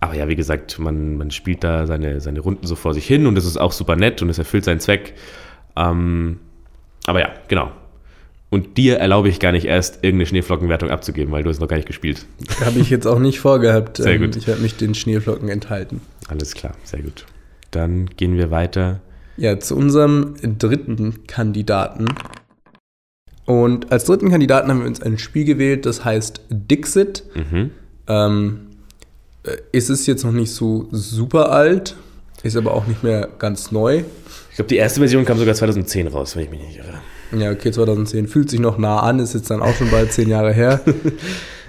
aber 0.00 0.14
ja, 0.14 0.28
wie 0.28 0.36
gesagt, 0.36 0.78
man, 0.78 1.18
man 1.18 1.30
spielt 1.30 1.62
da 1.62 1.86
seine, 1.86 2.20
seine 2.20 2.40
Runden 2.40 2.66
so 2.66 2.74
vor 2.74 2.94
sich 2.94 3.06
hin 3.06 3.26
und 3.26 3.36
es 3.36 3.44
ist 3.44 3.58
auch 3.58 3.72
super 3.72 3.96
nett 3.96 4.22
und 4.22 4.30
es 4.30 4.38
erfüllt 4.38 4.64
seinen 4.64 4.80
Zweck. 4.80 5.14
Ähm, 5.76 6.40
aber 7.06 7.20
ja, 7.20 7.30
genau. 7.48 7.72
Und 8.50 8.78
dir 8.78 8.96
erlaube 8.96 9.28
ich 9.28 9.40
gar 9.40 9.52
nicht 9.52 9.66
erst, 9.66 9.96
irgendeine 9.96 10.26
Schneeflockenwertung 10.26 10.88
abzugeben, 10.90 11.32
weil 11.32 11.42
du 11.42 11.50
es 11.50 11.60
noch 11.60 11.68
gar 11.68 11.76
nicht 11.76 11.86
gespielt. 11.86 12.24
Habe 12.64 12.78
ich 12.78 12.88
jetzt 12.88 13.06
auch 13.06 13.18
nicht 13.18 13.40
vorgehabt. 13.40 13.98
Sehr 13.98 14.14
Ähm, 14.14 14.22
gut. 14.22 14.36
Ich 14.36 14.46
werde 14.46 14.62
mich 14.62 14.76
den 14.76 14.94
Schneeflocken 14.94 15.48
enthalten. 15.50 16.00
Alles 16.28 16.54
klar, 16.54 16.74
sehr 16.84 17.02
gut. 17.02 17.26
Dann 17.70 18.06
gehen 18.16 18.36
wir 18.38 18.50
weiter. 18.50 19.00
Ja, 19.36 19.58
zu 19.60 19.76
unserem 19.76 20.34
dritten 20.58 21.26
Kandidaten. 21.26 22.06
Und 23.44 23.92
als 23.92 24.04
dritten 24.04 24.30
Kandidaten 24.30 24.70
haben 24.70 24.80
wir 24.80 24.86
uns 24.86 25.00
ein 25.02 25.18
Spiel 25.18 25.44
gewählt, 25.44 25.86
das 25.86 26.04
heißt 26.04 26.42
Dixit. 26.50 27.24
Mhm. 27.34 27.70
Ähm, 28.06 28.60
äh, 29.44 29.56
es 29.72 29.90
ist 29.90 30.06
jetzt 30.06 30.24
noch 30.24 30.32
nicht 30.32 30.52
so 30.52 30.88
super 30.90 31.52
alt, 31.52 31.96
ist 32.42 32.56
aber 32.56 32.72
auch 32.74 32.86
nicht 32.86 33.02
mehr 33.02 33.28
ganz 33.38 33.72
neu. 33.72 34.04
Ich 34.50 34.56
glaube, 34.56 34.68
die 34.68 34.76
erste 34.76 35.00
Version 35.00 35.24
kam 35.24 35.38
sogar 35.38 35.54
2010 35.54 36.08
raus, 36.08 36.34
wenn 36.36 36.44
ich 36.44 36.50
mich 36.50 36.60
nicht 36.60 36.78
irre. 36.78 37.00
Ja, 37.36 37.50
okay, 37.50 37.70
2010 37.70 38.26
fühlt 38.26 38.50
sich 38.50 38.60
noch 38.60 38.78
nah 38.78 39.00
an, 39.00 39.18
ist 39.18 39.34
jetzt 39.34 39.50
dann 39.50 39.62
auch 39.62 39.74
schon 39.74 39.90
bald 39.90 40.12
zehn 40.12 40.28
Jahre 40.28 40.52
her. 40.52 40.80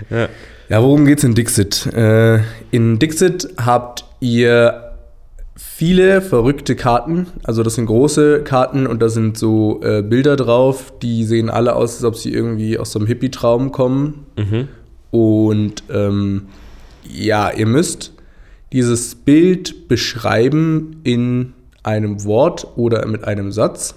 Ja. 0.09 0.29
Ja, 0.69 0.81
worum 0.81 1.03
geht's 1.03 1.25
in 1.25 1.35
Dixit? 1.35 1.87
Äh, 1.87 2.39
in 2.71 2.99
Dixit 2.99 3.49
habt 3.57 4.05
ihr 4.21 4.89
viele 5.55 6.21
verrückte 6.21 6.75
Karten. 6.75 7.27
Also 7.43 7.63
das 7.63 7.75
sind 7.75 7.87
große 7.87 8.43
Karten 8.43 8.87
und 8.87 9.01
da 9.01 9.09
sind 9.09 9.37
so 9.37 9.81
äh, 9.83 10.01
Bilder 10.01 10.35
drauf, 10.35 10.93
die 11.01 11.25
sehen 11.25 11.49
alle 11.49 11.75
aus, 11.75 11.95
als 11.95 12.03
ob 12.03 12.15
sie 12.15 12.31
irgendwie 12.31 12.77
aus 12.77 12.91
so 12.91 12.99
einem 12.99 13.07
Hippie-Traum 13.07 13.71
kommen. 13.71 14.25
Mhm. 14.37 14.67
Und 15.11 15.83
ähm, 15.89 16.47
ja, 17.03 17.51
ihr 17.51 17.65
müsst 17.65 18.13
dieses 18.71 19.15
Bild 19.15 19.87
beschreiben 19.87 21.01
in 21.03 21.53
einem 21.83 22.23
Wort 22.25 22.67
oder 22.75 23.05
mit 23.07 23.23
einem 23.23 23.51
Satz. 23.51 23.95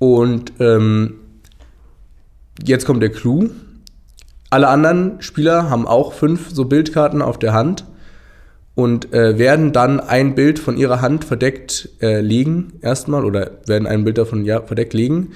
Und 0.00 0.54
ähm, 0.60 1.16
jetzt 2.64 2.86
kommt 2.86 3.02
der 3.02 3.10
Clou. 3.10 3.50
Alle 4.48 4.66
anderen 4.66 5.20
Spieler 5.20 5.68
haben 5.70 5.86
auch 5.86 6.14
fünf 6.14 6.48
so 6.50 6.64
Bildkarten 6.64 7.22
auf 7.22 7.38
der 7.38 7.52
Hand 7.52 7.84
und 8.74 9.12
äh, 9.12 9.38
werden 9.38 9.72
dann 9.72 10.00
ein 10.00 10.34
Bild 10.34 10.58
von 10.58 10.78
ihrer 10.78 11.02
Hand 11.02 11.24
verdeckt 11.24 11.90
äh, 12.00 12.22
legen, 12.22 12.72
erstmal, 12.80 13.26
oder 13.26 13.50
werden 13.66 13.86
ein 13.86 14.04
Bild 14.04 14.16
davon 14.16 14.44
ja, 14.46 14.62
verdeckt 14.62 14.94
legen, 14.94 15.32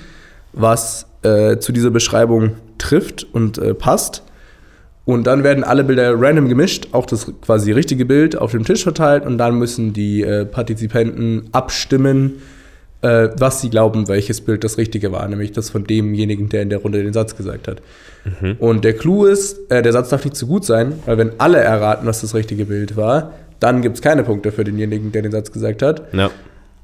was 0.55 1.07
äh, 1.23 1.59
zu 1.59 1.73
dieser 1.73 1.91
Beschreibung 1.91 2.53
trifft 2.79 3.27
und 3.35 3.59
äh, 3.59 3.75
passt. 3.75 4.23
Und 5.05 5.27
dann 5.27 5.45
werden 5.45 5.63
alle 5.63 5.85
Bilder 5.85 6.15
random 6.19 6.49
gemischt, 6.49 6.89
auch 6.93 7.05
das 7.05 7.31
quasi 7.43 7.71
richtige 7.73 8.07
Bild 8.07 8.39
auf 8.39 8.53
dem 8.53 8.65
Tisch 8.65 8.83
verteilt 8.83 9.27
und 9.27 9.37
dann 9.37 9.59
müssen 9.59 9.93
die 9.93 10.23
äh, 10.23 10.47
Partizipenten 10.47 11.51
abstimmen, 11.53 12.41
äh, 13.05 13.31
was 13.39 13.61
sie 13.61 13.69
glauben, 13.69 14.09
welches 14.09 14.41
Bild 14.41 14.65
das 14.65 14.79
richtige 14.79 15.13
war, 15.13 15.29
nämlich 15.29 15.53
das 15.53 15.69
von 15.69 15.85
demjenigen, 15.85 16.49
der 16.49 16.63
in 16.63 16.71
der 16.71 16.79
Runde 16.79 17.03
den 17.03 17.13
Satz 17.13 17.37
gesagt 17.37 17.69
hat. 17.69 17.83
Und 18.59 18.85
der 18.85 18.95
Clou 18.95 19.27
ist, 19.27 19.71
äh, 19.71 19.83
der 19.83 19.93
Satz 19.93 20.09
darf 20.09 20.25
nicht 20.25 20.35
zu 20.35 20.47
gut 20.47 20.65
sein, 20.65 20.95
weil 21.05 21.19
wenn 21.19 21.39
alle 21.39 21.59
erraten, 21.59 22.07
was 22.07 22.23
das 22.23 22.35
richtige 22.35 22.65
Bild 22.65 22.97
war, 22.97 23.35
dann 23.61 23.83
gibt 23.83 23.97
es 23.97 24.03
keine 24.03 24.25
Punkte 24.25 24.51
für 24.51 24.65
denjenigen, 24.65 25.13
der 25.13 25.21
den 25.21 25.33
Satz 25.33 25.53
gesagt 25.53 25.83
hat. 25.83 26.15
Ja. 26.15 26.31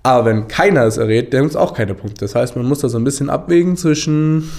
Aber 0.02 0.26
wenn 0.26 0.48
keiner 0.48 0.84
es 0.84 0.98
errät, 0.98 1.32
dann 1.32 1.42
gibt 1.42 1.52
es 1.52 1.56
auch 1.56 1.72
keine 1.72 1.94
Punkte. 1.94 2.20
Das 2.20 2.34
heißt, 2.34 2.56
man 2.56 2.66
muss 2.66 2.80
da 2.80 2.90
so 2.90 2.98
ein 2.98 3.04
bisschen 3.04 3.30
abwägen 3.30 3.76
zwischen. 3.78 4.50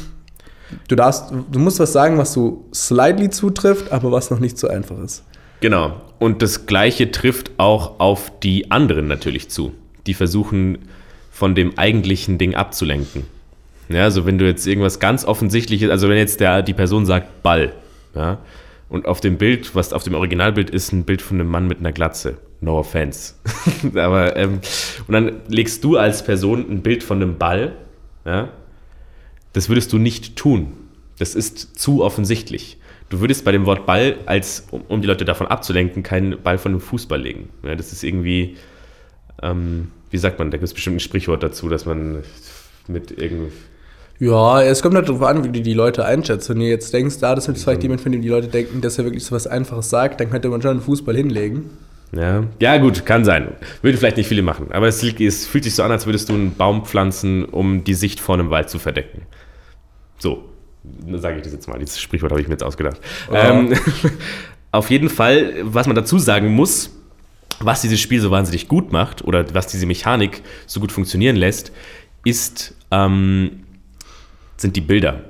Du 0.88 0.95
darfst, 0.95 1.32
du 1.52 1.60
musst 1.60 1.80
was 1.80 1.93
sagen, 1.93 2.17
was 2.17 2.34
so 2.34 2.65
slightly 2.74 3.30
zutrifft, 3.30 3.91
aber 3.91 4.12
was 4.12 4.32
noch 4.32 4.39
nicht 4.39 4.58
so 4.58 4.67
einfach 4.67 4.97
ist. 5.04 5.24
Genau. 5.60 6.02
Und 6.17 6.41
das 6.41 6.65
Gleiche 6.65 7.12
trifft 7.12 7.52
auch 7.58 8.00
auf 8.00 8.32
die 8.41 8.71
anderen 8.71 9.08
natürlich 9.08 9.50
zu. 9.50 9.74
Die 10.08 10.13
versuchen, 10.13 10.80
von 11.41 11.56
dem 11.56 11.75
eigentlichen 11.75 12.38
Ding 12.38 12.54
abzulenken. 12.54 13.23
Ja, 13.89 14.04
also 14.04 14.27
wenn 14.27 14.38
du 14.38 14.45
jetzt 14.45 14.67
irgendwas 14.67 14.99
ganz 14.99 15.25
offensichtliches, 15.25 15.89
also 15.89 16.08
wenn 16.08 16.17
jetzt 16.17 16.39
der, 16.39 16.62
die 16.62 16.75
Person 16.75 17.08
sagt 17.08 17.41
Ball, 17.41 17.73
ja, 18.13 18.38
und 18.89 19.08
auf 19.08 19.21
dem 19.21 19.39
Bild, 19.39 19.73
was 19.73 19.91
auf 19.91 20.04
dem 20.04 20.13
Originalbild 20.13 20.69
ist, 20.69 20.91
ein 20.91 21.04
Bild 21.04 21.19
von 21.19 21.39
einem 21.39 21.49
Mann 21.49 21.67
mit 21.67 21.80
einer 21.80 21.93
Glatze. 21.93 22.38
No 22.60 22.77
offense. 22.77 23.34
Aber, 23.95 24.36
ähm, 24.36 24.60
und 25.08 25.13
dann 25.13 25.41
legst 25.47 25.84
du 25.84 25.97
als 25.97 26.23
Person 26.23 26.63
ein 26.69 26.84
Bild 26.84 27.01
von 27.01 27.19
einem 27.19 27.39
Ball, 27.39 27.75
ja, 28.23 28.49
das 29.54 29.67
würdest 29.67 29.91
du 29.93 29.97
nicht 29.97 30.36
tun. 30.36 30.73
Das 31.17 31.34
ist 31.34 31.80
zu 31.80 32.04
offensichtlich. 32.04 32.77
Du 33.10 33.19
würdest 33.19 33.45
bei 33.45 33.51
dem 33.51 33.65
Wort 33.65 33.88
Ball, 33.88 34.19
als, 34.27 34.67
um, 34.69 34.82
um 34.82 35.01
die 35.01 35.08
Leute 35.08 35.25
davon 35.25 35.47
abzulenken, 35.47 36.04
keinen 36.04 36.39
Ball 36.43 36.60
von 36.60 36.73
einem 36.73 36.82
Fußball 36.82 37.19
legen. 37.19 37.49
Ja, 37.63 37.73
das 37.73 37.91
ist 37.91 38.04
irgendwie, 38.04 38.58
ähm, 39.41 39.88
wie 40.12 40.17
sagt 40.17 40.39
man, 40.39 40.52
da 40.52 40.58
gibt 40.58 40.67
es 40.67 40.74
bestimmt 40.74 40.97
ein 40.97 41.00
Sprichwort 41.00 41.41
dazu, 41.41 41.69
dass 41.69 41.86
man 41.86 42.24
mit 42.88 43.12
irgendwie. 43.17 43.52
Ja, 44.19 44.62
es 44.62 44.84
kommt 44.84 44.95
halt 44.95 45.10
darauf 45.10 45.24
an, 45.24 45.43
wie 45.43 45.50
du 45.50 45.62
die 45.62 45.74
Leute 45.74 46.06
einschätzt. 46.06 46.50
Wenn 46.50 46.60
du 46.60 46.65
jetzt 46.65 46.93
denkst, 46.93 47.17
da, 47.19 47.34
das 47.34 47.47
ist 47.47 47.63
vielleicht 47.63 47.82
jemand, 47.82 48.02
von 48.02 48.12
dem 48.12 48.21
die 48.21 48.30
Leute 48.30 48.50
denken, 48.50 48.82
dass 48.82 49.00
er 49.00 49.06
wirklich 49.06 49.26
so 49.26 49.34
was 49.34 49.47
Einfaches 49.47 49.89
sagt, 49.89 50.19
dann 50.19 50.30
könnte 50.30 50.50
man 50.50 50.62
schon 50.62 50.71
einen 50.71 50.82
Fußball 50.82 51.15
hinlegen. 51.15 51.71
Ja, 52.15 52.43
ja, 52.60 52.78
gut, 52.78 53.06
kann 53.06 53.24
sein. 53.24 53.56
Würde 53.82 53.97
vielleicht 53.97 54.17
nicht 54.17 54.28
viele 54.28 54.41
machen. 54.41 54.67
Aber 54.71 54.88
es, 54.88 55.02
es 55.02 55.47
fühlt 55.47 55.63
sich 55.63 55.74
so 55.74 55.84
an, 55.84 55.91
als 55.91 56.06
würdest 56.06 56.30
du 56.30 56.34
einen 56.34 56.54
Baum 56.56 56.86
pflanzen, 56.86 57.45
um 57.45 57.84
die 57.84 57.93
Sicht 57.93 58.19
vor 58.19 58.36
einem 58.36 58.50
Wald 58.50 58.69
zu 58.69 58.80
verdecken. 58.80 59.24
So, 60.19 60.43
sage 61.13 61.38
ich 61.38 61.43
das 61.43 61.54
jetzt 61.54 61.67
mal. 61.67 61.80
Dieses 61.80 62.00
Sprichwort 62.00 62.32
habe 62.32 62.41
ich 62.41 62.47
mir 62.47 62.54
jetzt 62.54 62.63
ausgedacht. 62.63 63.00
Ähm, 63.32 63.74
auf 64.71 64.89
jeden 64.89 65.10
Fall, 65.10 65.54
was 65.63 65.88
man 65.88 65.95
dazu 65.95 66.19
sagen 66.19 66.54
muss, 66.54 66.91
was 67.65 67.82
dieses 67.82 68.00
Spiel 68.00 68.19
so 68.19 68.32
wahnsinnig 68.32 68.67
gut 68.67 68.91
macht 68.91 69.24
oder 69.24 69.45
was 69.54 69.67
diese 69.67 69.86
Mechanik 69.86 70.41
so 70.65 70.80
gut 70.80 70.91
funktionieren 70.91 71.36
lässt, 71.36 71.71
ist, 72.24 72.76
ähm, 72.91 73.63
sind 74.58 74.76
die 74.76 74.82
Bilder. 74.82 75.26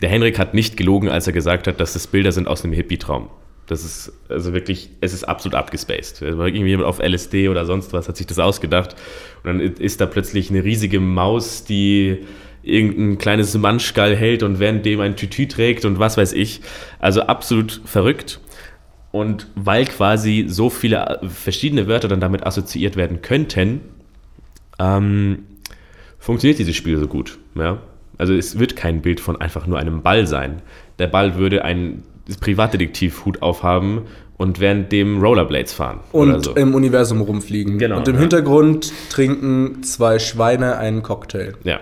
Der 0.00 0.08
Henrik 0.08 0.38
hat 0.38 0.54
nicht 0.54 0.76
gelogen, 0.76 1.08
als 1.08 1.26
er 1.26 1.32
gesagt 1.32 1.66
hat, 1.66 1.80
dass 1.80 1.92
das 1.92 2.06
Bilder 2.06 2.32
sind 2.32 2.48
aus 2.48 2.64
einem 2.64 2.72
Hippie-Traum. 2.72 3.28
Das 3.66 3.84
ist 3.84 4.12
also 4.28 4.52
wirklich, 4.52 4.90
es 5.00 5.12
ist 5.12 5.24
absolut 5.24 5.54
abgespaced. 5.54 6.22
Also 6.22 6.42
Irgendjemand 6.42 6.88
auf 6.88 6.98
LSD 6.98 7.48
oder 7.48 7.66
sonst 7.66 7.92
was 7.92 8.08
hat 8.08 8.16
sich 8.16 8.26
das 8.26 8.38
ausgedacht. 8.38 8.96
Und 9.44 9.48
dann 9.48 9.60
ist 9.60 10.00
da 10.00 10.06
plötzlich 10.06 10.50
eine 10.50 10.64
riesige 10.64 10.98
Maus, 10.98 11.64
die 11.64 12.26
irgendein 12.62 13.18
kleines 13.18 13.56
Manschgall 13.56 14.16
hält 14.16 14.42
und 14.42 14.58
währenddem 14.58 15.00
ein 15.00 15.16
Tütü 15.16 15.46
trägt 15.46 15.84
und 15.84 15.98
was 15.98 16.16
weiß 16.16 16.32
ich. 16.32 16.62
Also 16.98 17.22
absolut 17.22 17.80
verrückt. 17.84 18.40
Und 19.12 19.48
weil 19.56 19.86
quasi 19.86 20.46
so 20.48 20.70
viele 20.70 21.20
verschiedene 21.28 21.88
Wörter 21.88 22.08
dann 22.08 22.20
damit 22.20 22.46
assoziiert 22.46 22.96
werden 22.96 23.22
könnten, 23.22 23.80
ähm, 24.78 25.44
funktioniert 26.18 26.58
dieses 26.58 26.76
Spiel 26.76 26.96
so 26.98 27.08
gut. 27.08 27.38
Ja? 27.56 27.78
Also 28.18 28.34
es 28.34 28.58
wird 28.58 28.76
kein 28.76 29.02
Bild 29.02 29.18
von 29.20 29.40
einfach 29.40 29.66
nur 29.66 29.78
einem 29.78 30.02
Ball 30.02 30.26
sein. 30.26 30.62
Der 30.98 31.08
Ball 31.08 31.36
würde 31.36 31.64
einen 31.64 32.04
Privatdetektivhut 32.40 33.42
aufhaben 33.42 34.02
und 34.36 34.60
während 34.60 34.92
dem 34.92 35.20
Rollerblades 35.20 35.72
fahren. 35.72 36.00
Und 36.12 36.30
oder 36.30 36.42
so. 36.42 36.54
im 36.54 36.74
Universum 36.74 37.20
rumfliegen. 37.20 37.78
Genau, 37.78 37.98
Und 37.98 38.08
im 38.08 38.14
ja. 38.14 38.20
Hintergrund 38.20 38.92
trinken 39.10 39.82
zwei 39.82 40.18
Schweine 40.18 40.78
einen 40.78 41.02
Cocktail. 41.02 41.54
ja, 41.64 41.80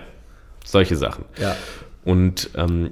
solche 0.65 0.95
Sachen. 0.95 1.25
Ja. 1.39 1.55
Und 2.03 2.49
ähm, 2.55 2.91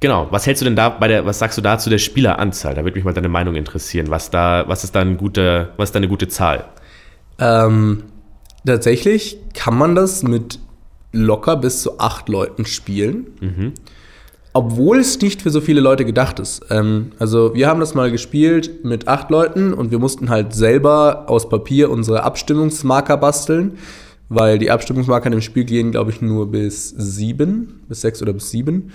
genau, 0.00 0.26
was 0.30 0.46
hältst 0.46 0.62
du 0.62 0.64
denn 0.64 0.76
da 0.76 0.88
bei 0.88 1.08
der, 1.08 1.24
was 1.26 1.38
sagst 1.38 1.56
du 1.58 1.62
da 1.62 1.78
zu 1.78 1.90
der 1.90 1.98
Spieleranzahl? 1.98 2.74
Da 2.74 2.82
würde 2.84 2.96
mich 2.96 3.04
mal 3.04 3.14
deine 3.14 3.28
Meinung 3.28 3.54
interessieren. 3.54 4.10
Was 4.10 4.30
da, 4.30 4.64
was 4.66 4.84
ist 4.84 4.94
da 4.94 5.00
ein 5.00 5.16
guter, 5.16 5.70
was 5.76 5.90
ist 5.90 5.94
da 5.94 5.98
eine 5.98 6.08
gute 6.08 6.28
Zahl? 6.28 6.64
Ähm, 7.38 8.04
tatsächlich 8.66 9.38
kann 9.54 9.76
man 9.76 9.94
das 9.94 10.22
mit 10.22 10.58
locker 11.12 11.56
bis 11.56 11.82
zu 11.82 11.98
acht 11.98 12.28
Leuten 12.28 12.64
spielen. 12.64 13.26
Obwohl 14.52 14.98
es 14.98 15.20
nicht 15.20 15.42
für 15.42 15.50
so 15.50 15.60
viele 15.60 15.80
Leute 15.80 16.04
gedacht 16.04 16.40
ist. 16.40 16.62
Ähm, 16.70 17.12
also 17.18 17.54
wir 17.54 17.68
haben 17.68 17.78
das 17.78 17.94
mal 17.94 18.10
gespielt 18.10 18.84
mit 18.84 19.06
acht 19.06 19.30
Leuten 19.30 19.72
und 19.72 19.92
wir 19.92 20.00
mussten 20.00 20.28
halt 20.28 20.54
selber 20.54 21.24
aus 21.28 21.48
Papier 21.48 21.88
unsere 21.90 22.24
Abstimmungsmarker 22.24 23.16
basteln, 23.16 23.78
weil 24.28 24.58
die 24.58 24.70
Abstimmungsmarker 24.70 25.26
in 25.26 25.32
dem 25.32 25.40
Spiel 25.40 25.64
gehen, 25.64 25.92
glaube 25.92 26.10
ich, 26.10 26.20
nur 26.20 26.50
bis 26.50 26.88
sieben, 26.90 27.84
bis 27.88 28.00
sechs 28.00 28.20
oder 28.22 28.32
bis 28.32 28.50
sieben. 28.50 28.90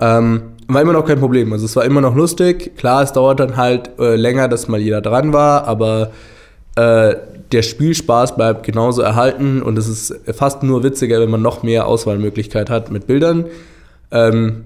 Ähm, 0.00 0.42
war 0.68 0.82
immer 0.82 0.92
noch 0.92 1.04
kein 1.04 1.18
Problem. 1.18 1.52
Also 1.52 1.66
es 1.66 1.76
war 1.76 1.84
immer 1.84 2.00
noch 2.00 2.14
lustig. 2.14 2.76
Klar, 2.76 3.02
es 3.02 3.12
dauert 3.12 3.40
dann 3.40 3.56
halt 3.56 3.90
äh, 3.98 4.16
länger, 4.16 4.48
dass 4.48 4.68
mal 4.68 4.80
jeder 4.80 5.00
dran 5.00 5.32
war, 5.32 5.66
aber 5.66 6.10
äh, 6.76 7.16
der 7.52 7.62
Spielspaß 7.62 8.36
bleibt 8.36 8.62
genauso 8.64 9.02
erhalten 9.02 9.60
und 9.62 9.76
es 9.76 9.88
ist 9.88 10.14
fast 10.34 10.62
nur 10.62 10.84
witziger, 10.84 11.20
wenn 11.20 11.30
man 11.30 11.42
noch 11.42 11.64
mehr 11.64 11.86
Auswahlmöglichkeit 11.86 12.70
hat 12.70 12.92
mit 12.92 13.08
Bildern. 13.08 13.46
Ähm, 14.12 14.64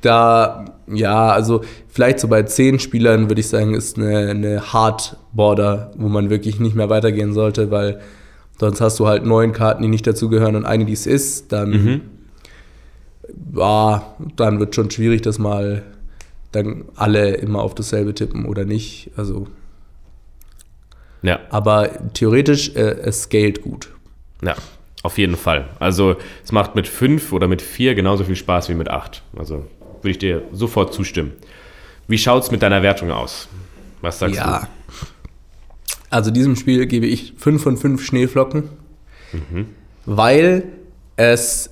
da, 0.00 0.66
ja, 0.86 1.30
also 1.30 1.62
vielleicht 1.88 2.20
so 2.20 2.28
bei 2.28 2.42
zehn 2.44 2.78
Spielern 2.78 3.28
würde 3.28 3.40
ich 3.40 3.48
sagen, 3.48 3.74
ist 3.74 3.98
eine, 3.98 4.30
eine 4.30 4.72
Hard 4.72 5.16
Border, 5.32 5.90
wo 5.96 6.08
man 6.08 6.30
wirklich 6.30 6.60
nicht 6.60 6.76
mehr 6.76 6.90
weitergehen 6.90 7.32
sollte, 7.32 7.70
weil 7.70 8.00
sonst 8.60 8.80
hast 8.80 9.00
du 9.00 9.08
halt 9.08 9.24
neun 9.24 9.52
Karten, 9.52 9.82
die 9.82 9.88
nicht 9.88 10.06
dazugehören 10.06 10.54
und 10.54 10.64
eine, 10.64 10.84
die 10.84 10.92
es 10.92 11.06
ist, 11.06 11.52
dann, 11.52 11.70
Mhm. 11.70 12.00
Ja, 13.54 14.14
dann 14.36 14.60
wird 14.60 14.74
schon 14.74 14.90
schwierig, 14.90 15.22
dass 15.22 15.38
mal 15.38 15.82
dann 16.52 16.84
alle 16.94 17.34
immer 17.34 17.62
auf 17.62 17.74
dasselbe 17.74 18.14
tippen 18.14 18.46
oder 18.46 18.64
nicht. 18.64 19.10
Also, 19.16 19.46
Ja, 21.22 21.40
aber 21.50 21.90
theoretisch, 22.14 22.74
äh, 22.76 22.96
es 23.02 23.22
scaled 23.22 23.62
gut. 23.62 23.90
ja, 24.42 24.54
auf 25.02 25.18
jeden 25.18 25.36
Fall. 25.36 25.68
Also 25.80 26.16
es 26.42 26.50
macht 26.52 26.74
mit 26.74 26.88
fünf 26.88 27.32
oder 27.32 27.46
mit 27.46 27.60
vier 27.60 27.94
genauso 27.94 28.24
viel 28.24 28.36
Spaß 28.36 28.68
wie 28.70 28.74
mit 28.74 28.88
acht. 28.88 29.22
Also 29.36 29.66
würde 30.00 30.10
ich 30.10 30.18
dir 30.18 30.42
sofort 30.52 30.94
zustimmen. 30.94 31.32
Wie 32.08 32.18
schaut's 32.18 32.50
mit 32.50 32.62
deiner 32.62 32.82
Wertung 32.82 33.10
aus? 33.10 33.48
Was 34.00 34.18
sagst 34.18 34.36
ja. 34.36 34.68
Also 36.10 36.30
diesem 36.30 36.56
Spiel 36.56 36.86
gebe 36.86 37.06
ich 37.06 37.34
5 37.36 37.62
von 37.62 37.76
5 37.76 38.04
Schneeflocken, 38.04 38.68
weil 40.06 40.64
es 41.16 41.70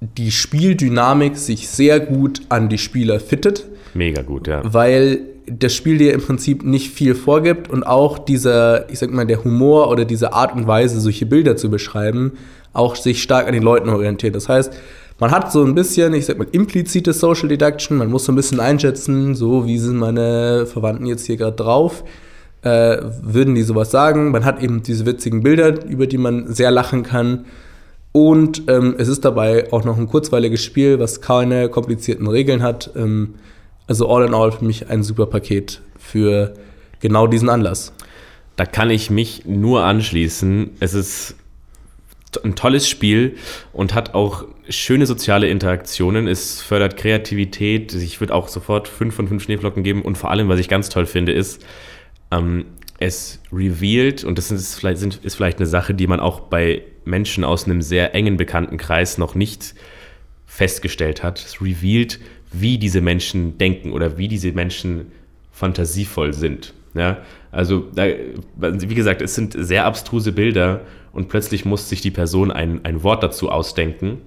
die 0.00 0.30
Spieldynamik 0.30 1.36
sich 1.36 1.68
sehr 1.68 2.00
gut 2.00 2.42
an 2.48 2.68
die 2.68 2.78
Spieler 2.78 3.20
fittet? 3.20 3.66
Mega 3.94 4.22
gut, 4.22 4.48
ja. 4.48 4.62
weil 4.64 5.20
das 5.46 5.74
Spiel 5.74 5.98
dir 5.98 6.14
im 6.14 6.22
Prinzip 6.22 6.64
nicht 6.64 6.90
viel 6.90 7.14
vorgibt 7.14 7.68
und 7.68 7.82
auch 7.82 8.18
dieser, 8.18 8.88
ich 8.90 8.98
sag 8.98 9.10
mal, 9.10 9.26
der 9.26 9.44
Humor 9.44 9.90
oder 9.90 10.04
diese 10.04 10.32
Art 10.32 10.54
und 10.54 10.66
Weise, 10.66 11.00
solche 11.00 11.26
Bilder 11.26 11.56
zu 11.56 11.70
beschreiben, 11.70 12.32
auch 12.72 12.94
sich 12.94 13.22
stark 13.22 13.46
an 13.46 13.52
den 13.52 13.62
Leuten 13.62 13.88
orientiert. 13.88 14.36
Das 14.36 14.48
heißt, 14.48 14.72
man 15.18 15.32
hat 15.32 15.52
so 15.52 15.64
ein 15.64 15.74
bisschen, 15.74 16.14
ich 16.14 16.26
sag 16.26 16.38
mal, 16.38 16.46
implizites 16.52 17.20
Social 17.20 17.48
Deduction, 17.48 17.98
man 17.98 18.10
muss 18.10 18.24
so 18.24 18.32
ein 18.32 18.36
bisschen 18.36 18.60
einschätzen, 18.60 19.34
so 19.34 19.66
wie 19.66 19.78
sind 19.78 19.96
meine 19.96 20.66
Verwandten 20.66 21.06
jetzt 21.06 21.26
hier 21.26 21.36
gerade 21.36 21.56
drauf, 21.56 22.04
äh, 22.62 22.98
würden 23.22 23.54
die 23.54 23.62
sowas 23.62 23.90
sagen. 23.90 24.30
Man 24.30 24.44
hat 24.44 24.62
eben 24.62 24.82
diese 24.82 25.04
witzigen 25.04 25.42
Bilder, 25.42 25.84
über 25.84 26.06
die 26.06 26.18
man 26.18 26.52
sehr 26.52 26.70
lachen 26.70 27.02
kann. 27.02 27.44
Und 28.12 28.64
ähm, 28.68 28.96
es 28.98 29.08
ist 29.08 29.24
dabei 29.24 29.72
auch 29.72 29.84
noch 29.84 29.96
ein 29.96 30.08
kurzweiliges 30.08 30.64
Spiel, 30.64 30.98
was 30.98 31.20
keine 31.20 31.68
komplizierten 31.68 32.26
Regeln 32.26 32.62
hat. 32.62 32.90
Ähm, 32.96 33.36
also 33.86 34.08
all 34.08 34.26
in 34.26 34.34
all 34.34 34.52
für 34.52 34.64
mich 34.64 34.88
ein 34.88 35.02
super 35.02 35.26
Paket 35.26 35.80
für 35.98 36.54
genau 37.00 37.26
diesen 37.26 37.48
Anlass. 37.48 37.92
Da 38.56 38.66
kann 38.66 38.90
ich 38.90 39.10
mich 39.10 39.46
nur 39.46 39.84
anschließen. 39.84 40.70
Es 40.80 40.94
ist 40.94 41.36
ein 42.44 42.54
tolles 42.54 42.88
Spiel 42.88 43.36
und 43.72 43.94
hat 43.94 44.14
auch 44.14 44.44
schöne 44.68 45.06
soziale 45.06 45.48
Interaktionen. 45.48 46.28
Es 46.28 46.60
fördert 46.60 46.96
Kreativität. 46.96 47.94
Ich 47.94 48.20
würde 48.20 48.34
auch 48.34 48.48
sofort 48.48 48.88
5 48.88 49.14
von 49.14 49.28
5 49.28 49.42
Schneeflocken 49.42 49.82
geben. 49.82 50.02
Und 50.02 50.18
vor 50.18 50.30
allem, 50.30 50.48
was 50.48 50.60
ich 50.60 50.68
ganz 50.68 50.88
toll 50.88 51.06
finde, 51.06 51.32
ist, 51.32 51.64
ähm, 52.30 52.66
es 53.00 53.40
revealed, 53.50 54.24
und 54.24 54.38
das 54.38 54.50
ist 54.50 54.76
vielleicht, 54.78 55.02
ist 55.02 55.34
vielleicht 55.34 55.58
eine 55.58 55.66
Sache, 55.66 55.94
die 55.94 56.06
man 56.06 56.20
auch 56.20 56.40
bei 56.40 56.82
Menschen 57.04 57.44
aus 57.44 57.64
einem 57.64 57.82
sehr 57.82 58.14
engen 58.14 58.36
Bekanntenkreis 58.36 59.18
noch 59.18 59.34
nicht 59.34 59.74
festgestellt 60.46 61.22
hat. 61.22 61.40
Es 61.40 61.60
revealed, 61.60 62.20
wie 62.52 62.78
diese 62.78 63.00
Menschen 63.00 63.58
denken 63.58 63.92
oder 63.92 64.18
wie 64.18 64.28
diese 64.28 64.52
Menschen 64.52 65.12
fantasievoll 65.50 66.34
sind. 66.34 66.74
Ja, 66.94 67.18
also, 67.52 67.88
wie 67.94 68.94
gesagt, 68.94 69.22
es 69.22 69.34
sind 69.34 69.54
sehr 69.56 69.84
abstruse 69.84 70.32
Bilder 70.32 70.82
und 71.12 71.28
plötzlich 71.28 71.64
muss 71.64 71.88
sich 71.88 72.00
die 72.00 72.10
Person 72.10 72.50
ein, 72.50 72.84
ein 72.84 73.02
Wort 73.02 73.22
dazu 73.22 73.48
ausdenken. 73.50 74.18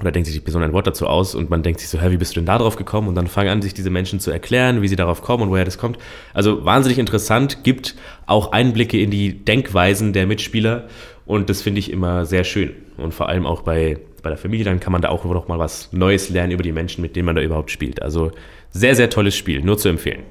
Oder 0.00 0.12
denkt 0.12 0.26
sich 0.26 0.34
die 0.34 0.40
Person 0.40 0.62
ein 0.62 0.72
Wort 0.72 0.86
dazu 0.86 1.06
aus 1.06 1.34
und 1.34 1.50
man 1.50 1.62
denkt 1.62 1.80
sich 1.80 1.90
so, 1.90 2.00
hä, 2.00 2.10
wie 2.10 2.16
bist 2.16 2.34
du 2.34 2.40
denn 2.40 2.46
da 2.46 2.58
drauf 2.58 2.76
gekommen? 2.76 3.08
Und 3.08 3.14
dann 3.14 3.26
fangen 3.26 3.50
an, 3.50 3.62
sich 3.62 3.74
diese 3.74 3.90
Menschen 3.90 4.18
zu 4.18 4.30
erklären, 4.30 4.80
wie 4.80 4.88
sie 4.88 4.96
darauf 4.96 5.22
kommen 5.22 5.42
und 5.42 5.50
woher 5.50 5.64
das 5.64 5.78
kommt. 5.78 5.98
Also 6.32 6.64
wahnsinnig 6.64 6.98
interessant, 6.98 7.64
gibt 7.64 7.96
auch 8.26 8.52
Einblicke 8.52 8.98
in 8.98 9.10
die 9.10 9.44
Denkweisen 9.44 10.12
der 10.12 10.26
Mitspieler 10.26 10.88
und 11.26 11.50
das 11.50 11.62
finde 11.62 11.80
ich 11.80 11.92
immer 11.92 12.24
sehr 12.24 12.44
schön. 12.44 12.72
Und 12.96 13.12
vor 13.12 13.28
allem 13.28 13.46
auch 13.46 13.62
bei, 13.62 13.98
bei 14.22 14.30
der 14.30 14.38
Familie, 14.38 14.64
dann 14.64 14.80
kann 14.80 14.92
man 14.92 15.02
da 15.02 15.10
auch 15.10 15.24
noch 15.24 15.48
mal 15.48 15.58
was 15.58 15.92
Neues 15.92 16.30
lernen 16.30 16.52
über 16.52 16.62
die 16.62 16.72
Menschen, 16.72 17.02
mit 17.02 17.14
denen 17.14 17.26
man 17.26 17.36
da 17.36 17.42
überhaupt 17.42 17.70
spielt. 17.70 18.00
Also 18.02 18.32
sehr, 18.70 18.94
sehr 18.94 19.10
tolles 19.10 19.36
Spiel, 19.36 19.62
nur 19.62 19.78
zu 19.78 19.88
empfehlen. 19.88 20.22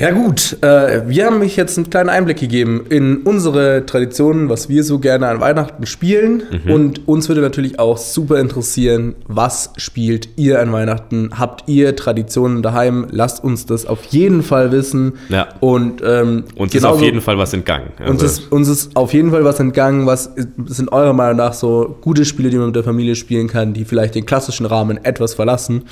Ja 0.00 0.12
gut, 0.12 0.56
äh, 0.62 1.08
wir 1.08 1.26
haben 1.26 1.40
mich 1.40 1.56
jetzt 1.56 1.76
einen 1.76 1.90
kleinen 1.90 2.08
Einblick 2.08 2.38
gegeben 2.38 2.86
in 2.88 3.16
unsere 3.22 3.84
Traditionen, 3.84 4.48
was 4.48 4.68
wir 4.68 4.84
so 4.84 5.00
gerne 5.00 5.26
an 5.26 5.40
Weihnachten 5.40 5.86
spielen. 5.86 6.44
Und 6.68 7.08
uns 7.08 7.28
würde 7.28 7.40
natürlich 7.40 7.80
auch 7.80 7.98
super 7.98 8.38
interessieren, 8.38 9.16
was 9.26 9.72
spielt 9.76 10.28
ihr 10.36 10.60
an 10.60 10.70
Weihnachten? 10.72 11.30
Habt 11.36 11.68
ihr 11.68 11.96
Traditionen 11.96 12.62
daheim? 12.62 13.08
Lasst 13.10 13.42
uns 13.42 13.66
das 13.66 13.86
auf 13.86 14.04
jeden 14.04 14.44
Fall 14.44 14.70
wissen. 14.70 15.14
Ja. 15.30 15.48
Und 15.58 16.00
ähm, 16.04 16.44
Uns 16.54 16.76
ist 16.76 16.84
auf 16.84 17.02
jeden 17.02 17.20
Fall 17.20 17.36
was 17.36 17.52
entgangen. 17.52 17.88
uns, 17.98 18.22
Also, 18.22 18.26
ist, 18.26 18.52
uns 18.52 18.68
ist 18.68 18.94
auf 18.94 19.12
jeden 19.12 19.32
Fall 19.32 19.42
was 19.42 19.58
entgangen. 19.58 20.06
Was 20.06 20.30
sind 20.66 20.92
eurer 20.92 21.12
Meinung 21.12 21.38
nach 21.38 21.54
so 21.54 21.96
gute 22.02 22.24
Spiele, 22.24 22.50
die 22.50 22.56
man 22.56 22.66
mit 22.66 22.76
der 22.76 22.84
Familie 22.84 23.16
spielen 23.16 23.48
kann, 23.48 23.74
die 23.74 23.84
vielleicht 23.84 24.14
den 24.14 24.26
klassischen 24.26 24.66
Rahmen 24.66 25.04
etwas 25.04 25.34
verlassen? 25.34 25.86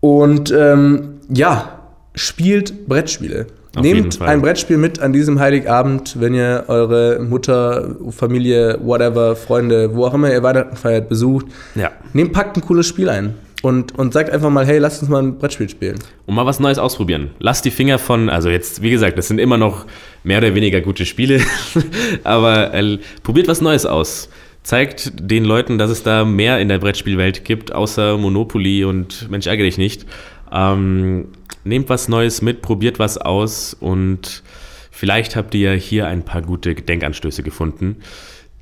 Und 0.00 0.50
ähm, 0.50 1.20
ja, 1.28 1.77
spielt 2.18 2.86
Brettspiele. 2.86 3.46
Auf 3.76 3.82
Nehmt 3.82 4.20
ein 4.20 4.40
Brettspiel 4.40 4.76
mit 4.76 4.98
an 5.00 5.12
diesem 5.12 5.38
Heiligabend, 5.40 6.16
wenn 6.18 6.34
ihr 6.34 6.64
eure 6.68 7.20
Mutter, 7.20 7.96
Familie, 8.10 8.78
whatever, 8.82 9.36
Freunde, 9.36 9.94
wo 9.94 10.04
auch 10.06 10.14
immer 10.14 10.32
ihr 10.32 10.42
Weihnachten 10.42 10.76
feiert, 10.76 11.08
besucht. 11.08 11.46
ja. 11.74 11.90
Nehmt, 12.12 12.32
packt 12.32 12.56
ein 12.56 12.62
cooles 12.62 12.86
Spiel 12.86 13.08
ein. 13.08 13.34
Und, 13.60 13.98
und 13.98 14.12
sagt 14.12 14.30
einfach 14.30 14.50
mal, 14.50 14.64
hey, 14.64 14.78
lasst 14.78 15.02
uns 15.02 15.10
mal 15.10 15.20
ein 15.20 15.38
Brettspiel 15.38 15.68
spielen. 15.68 15.98
Und 16.26 16.34
mal 16.36 16.46
was 16.46 16.60
Neues 16.60 16.78
ausprobieren. 16.78 17.30
Lasst 17.40 17.64
die 17.64 17.72
Finger 17.72 17.98
von, 17.98 18.28
also 18.28 18.50
jetzt, 18.50 18.82
wie 18.82 18.90
gesagt, 18.90 19.18
das 19.18 19.26
sind 19.26 19.40
immer 19.40 19.56
noch 19.56 19.84
mehr 20.22 20.38
oder 20.38 20.54
weniger 20.54 20.80
gute 20.80 21.04
Spiele, 21.04 21.40
aber 22.24 22.72
äh, 22.72 22.98
probiert 23.24 23.48
was 23.48 23.60
Neues 23.60 23.84
aus. 23.84 24.28
Zeigt 24.62 25.12
den 25.18 25.44
Leuten, 25.44 25.76
dass 25.78 25.90
es 25.90 26.04
da 26.04 26.24
mehr 26.24 26.60
in 26.60 26.68
der 26.68 26.78
Brettspielwelt 26.78 27.44
gibt, 27.44 27.72
außer 27.72 28.16
Monopoly 28.16 28.84
und 28.84 29.28
Mensch, 29.28 29.46
ärgere 29.46 29.64
dich 29.64 29.78
nicht. 29.78 30.06
Ähm, 30.52 31.28
nehmt 31.64 31.88
was 31.88 32.08
Neues 32.08 32.42
mit, 32.42 32.62
probiert 32.62 32.98
was 32.98 33.18
aus 33.18 33.74
und 33.74 34.42
vielleicht 34.90 35.36
habt 35.36 35.54
ihr 35.54 35.72
hier 35.74 36.06
ein 36.06 36.24
paar 36.24 36.42
gute 36.42 36.74
Denkanstöße 36.74 37.42
gefunden, 37.42 37.96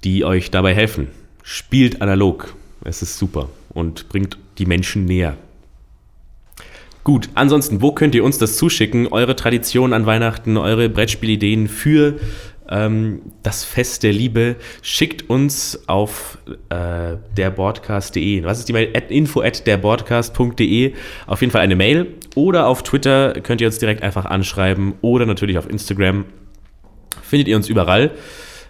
die 0.05 0.25
euch 0.25 0.51
dabei 0.51 0.75
helfen. 0.75 1.09
Spielt 1.42 2.03
analog. 2.03 2.55
Es 2.85 3.03
ist 3.03 3.18
super 3.18 3.49
und 3.70 4.09
bringt 4.09 4.38
die 4.59 4.66
Menschen 4.66 5.05
näher. 5.05 5.37
Gut, 7.05 7.29
ansonsten, 7.35 7.83
wo 7.83 7.92
könnt 7.92 8.16
ihr 8.16 8.25
uns 8.25 8.38
das 8.38 8.57
zuschicken? 8.57 9.07
Eure 9.07 9.37
Tradition 9.37 9.92
an 9.92 10.07
Weihnachten, 10.07 10.57
eure 10.57 10.88
Brettspielideen 10.88 11.68
für 11.68 12.18
das 12.68 13.64
Fest 13.64 14.02
der 14.02 14.12
Liebe. 14.12 14.57
Schickt 14.83 15.31
uns 15.31 15.85
auf 15.87 16.38
äh, 16.68 17.16
derboardcast.de. 17.37 18.44
Was 18.44 18.59
ist 18.59 18.68
die 18.68 18.72
Mail? 18.72 18.90
At 18.96 19.11
info 19.11 19.40
at 19.40 19.66
derboardcast.de. 19.66 20.94
Auf 21.26 21.40
jeden 21.40 21.52
Fall 21.52 21.61
eine 21.61 21.76
Mail. 21.76 22.14
Oder 22.35 22.66
auf 22.66 22.83
Twitter 22.83 23.35
könnt 23.42 23.61
ihr 23.61 23.68
uns 23.68 23.79
direkt 23.79 24.02
einfach 24.02 24.24
anschreiben. 24.24 24.94
Oder 25.00 25.26
natürlich 25.26 25.59
auf 25.59 25.70
Instagram. 25.70 26.24
Findet 27.22 27.48
ihr 27.48 27.57
uns 27.57 27.68
überall. 27.68 28.12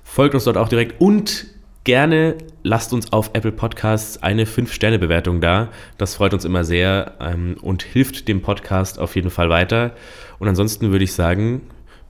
Folgt 0.05 0.35
uns 0.35 0.45
dort 0.45 0.57
auch 0.57 0.69
direkt 0.69 1.01
und 1.01 1.47
gerne 1.85 2.37
lasst 2.63 2.93
uns 2.93 3.13
auf 3.13 3.31
Apple 3.33 3.53
Podcasts 3.53 4.23
eine 4.23 4.45
5-Sterne-Bewertung 4.45 5.41
da. 5.41 5.69
Das 5.99 6.17
freut 6.17 6.35
uns 6.35 6.45
immer 6.45 6.65
sehr 6.65 7.15
ähm, 7.21 7.57
und 7.63 7.83
hilft 7.83 8.29
dem 8.29 8.43
Podcast 8.43 8.99
auf 8.99 9.15
jeden 9.15 9.31
Fall 9.31 9.51
weiter. 9.51 9.93
Und 10.39 10.49
ansonsten 10.49 10.91
würde 10.91 11.05
ich 11.05 11.13
sagen, 11.13 11.63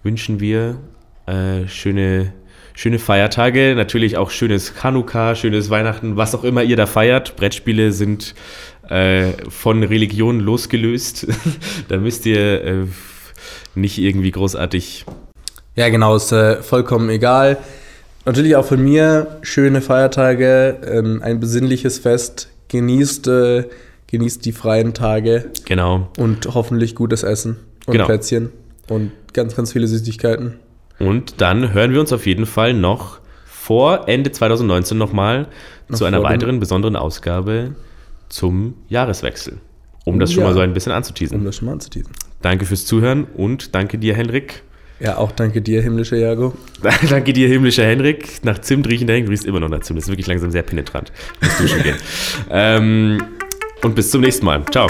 wünschen 0.02 0.40
wir 0.40 0.78
äh, 1.26 1.66
schöne, 1.68 2.32
schöne 2.74 2.98
Feiertage, 2.98 3.74
natürlich 3.76 4.16
auch 4.16 4.30
schönes 4.30 4.72
Chanukka, 4.80 5.34
schönes 5.34 5.70
Weihnachten, 5.70 6.16
was 6.16 6.34
auch 6.34 6.44
immer 6.44 6.62
ihr 6.62 6.76
da 6.76 6.86
feiert. 6.86 7.36
Brettspiele 7.36 7.92
sind 7.92 8.34
äh, 8.88 9.32
von 9.48 9.82
Religion 9.82 10.40
losgelöst. 10.40 11.26
da 11.88 11.96
müsst 11.98 12.26
ihr 12.26 12.64
äh, 12.64 12.74
nicht 13.74 13.98
irgendwie 13.98 14.30
großartig 14.30 15.04
Ja, 15.74 15.88
genau, 15.88 16.16
ist 16.16 16.32
äh, 16.32 16.62
vollkommen 16.62 17.08
egal. 17.10 17.58
Natürlich 18.24 18.56
auch 18.56 18.64
von 18.64 18.82
mir 18.82 19.38
schöne 19.42 19.80
Feiertage, 19.80 20.78
ähm, 20.84 21.20
ein 21.22 21.38
besinnliches 21.38 21.98
Fest. 21.98 22.48
Genießt, 22.68 23.28
äh, 23.28 23.64
genießt 24.08 24.44
die 24.44 24.50
freien 24.52 24.94
Tage 24.94 25.50
Genau. 25.64 26.08
und 26.18 26.46
hoffentlich 26.52 26.96
gutes 26.96 27.22
Essen 27.22 27.56
und 27.86 27.92
Genau. 27.92 28.06
Plätzchen 28.06 28.50
und 28.88 29.12
ganz, 29.32 29.54
ganz 29.54 29.72
viele 29.72 29.86
Süßigkeiten. 29.86 30.54
Und 30.98 31.40
dann 31.40 31.72
hören 31.72 31.92
wir 31.92 32.00
uns 32.00 32.12
auf 32.12 32.26
jeden 32.26 32.46
Fall 32.46 32.72
noch 32.74 33.18
vor 33.44 34.08
Ende 34.08 34.30
2019 34.32 34.96
nochmal 34.96 35.48
Noch 35.88 35.98
zu 35.98 36.04
einer 36.04 36.22
weiteren 36.22 36.60
besonderen 36.60 36.96
Ausgabe 36.96 37.74
zum 38.28 38.74
Jahreswechsel. 38.88 39.58
Um 40.04 40.18
das 40.20 40.32
schon 40.32 40.42
Ja. 40.42 40.48
mal 40.48 40.54
so 40.54 40.60
ein 40.60 40.72
bisschen 40.72 40.92
anzuteasen. 40.92 41.38
Um 41.38 41.44
das 41.44 41.56
schon 41.56 41.66
mal 41.66 41.72
anzuteasen. 41.72 42.12
Danke 42.42 42.64
fürs 42.64 42.86
Zuhören 42.86 43.24
und 43.24 43.74
danke 43.74 43.98
dir, 43.98 44.14
Henrik. 44.14 44.62
Ja, 45.00 45.18
auch 45.18 45.32
danke 45.32 45.60
dir, 45.60 45.82
himmlischer 45.82 46.16
Jago. 46.16 46.54
danke 47.10 47.32
dir, 47.32 47.48
himmlischer 47.48 47.84
Henrik. 47.84 48.42
Nach 48.44 48.58
Zimt 48.58 48.88
riechen 48.88 49.06
der 49.06 49.16
Henrik. 49.16 49.26
Du 49.26 49.30
riechst 49.32 49.44
immer 49.46 49.60
noch 49.60 49.68
nach 49.68 49.80
Zimt. 49.80 49.98
Das 49.98 50.04
ist 50.04 50.10
wirklich 50.10 50.26
langsam 50.26 50.50
sehr 50.50 50.62
penetrant. 50.62 51.12
Duschen 51.58 51.82
gehen. 51.82 51.96
Ähm, 52.50 53.22
und 53.82 53.94
bis 53.94 54.10
zum 54.10 54.22
nächsten 54.22 54.46
Mal. 54.46 54.64
Ciao. 54.70 54.88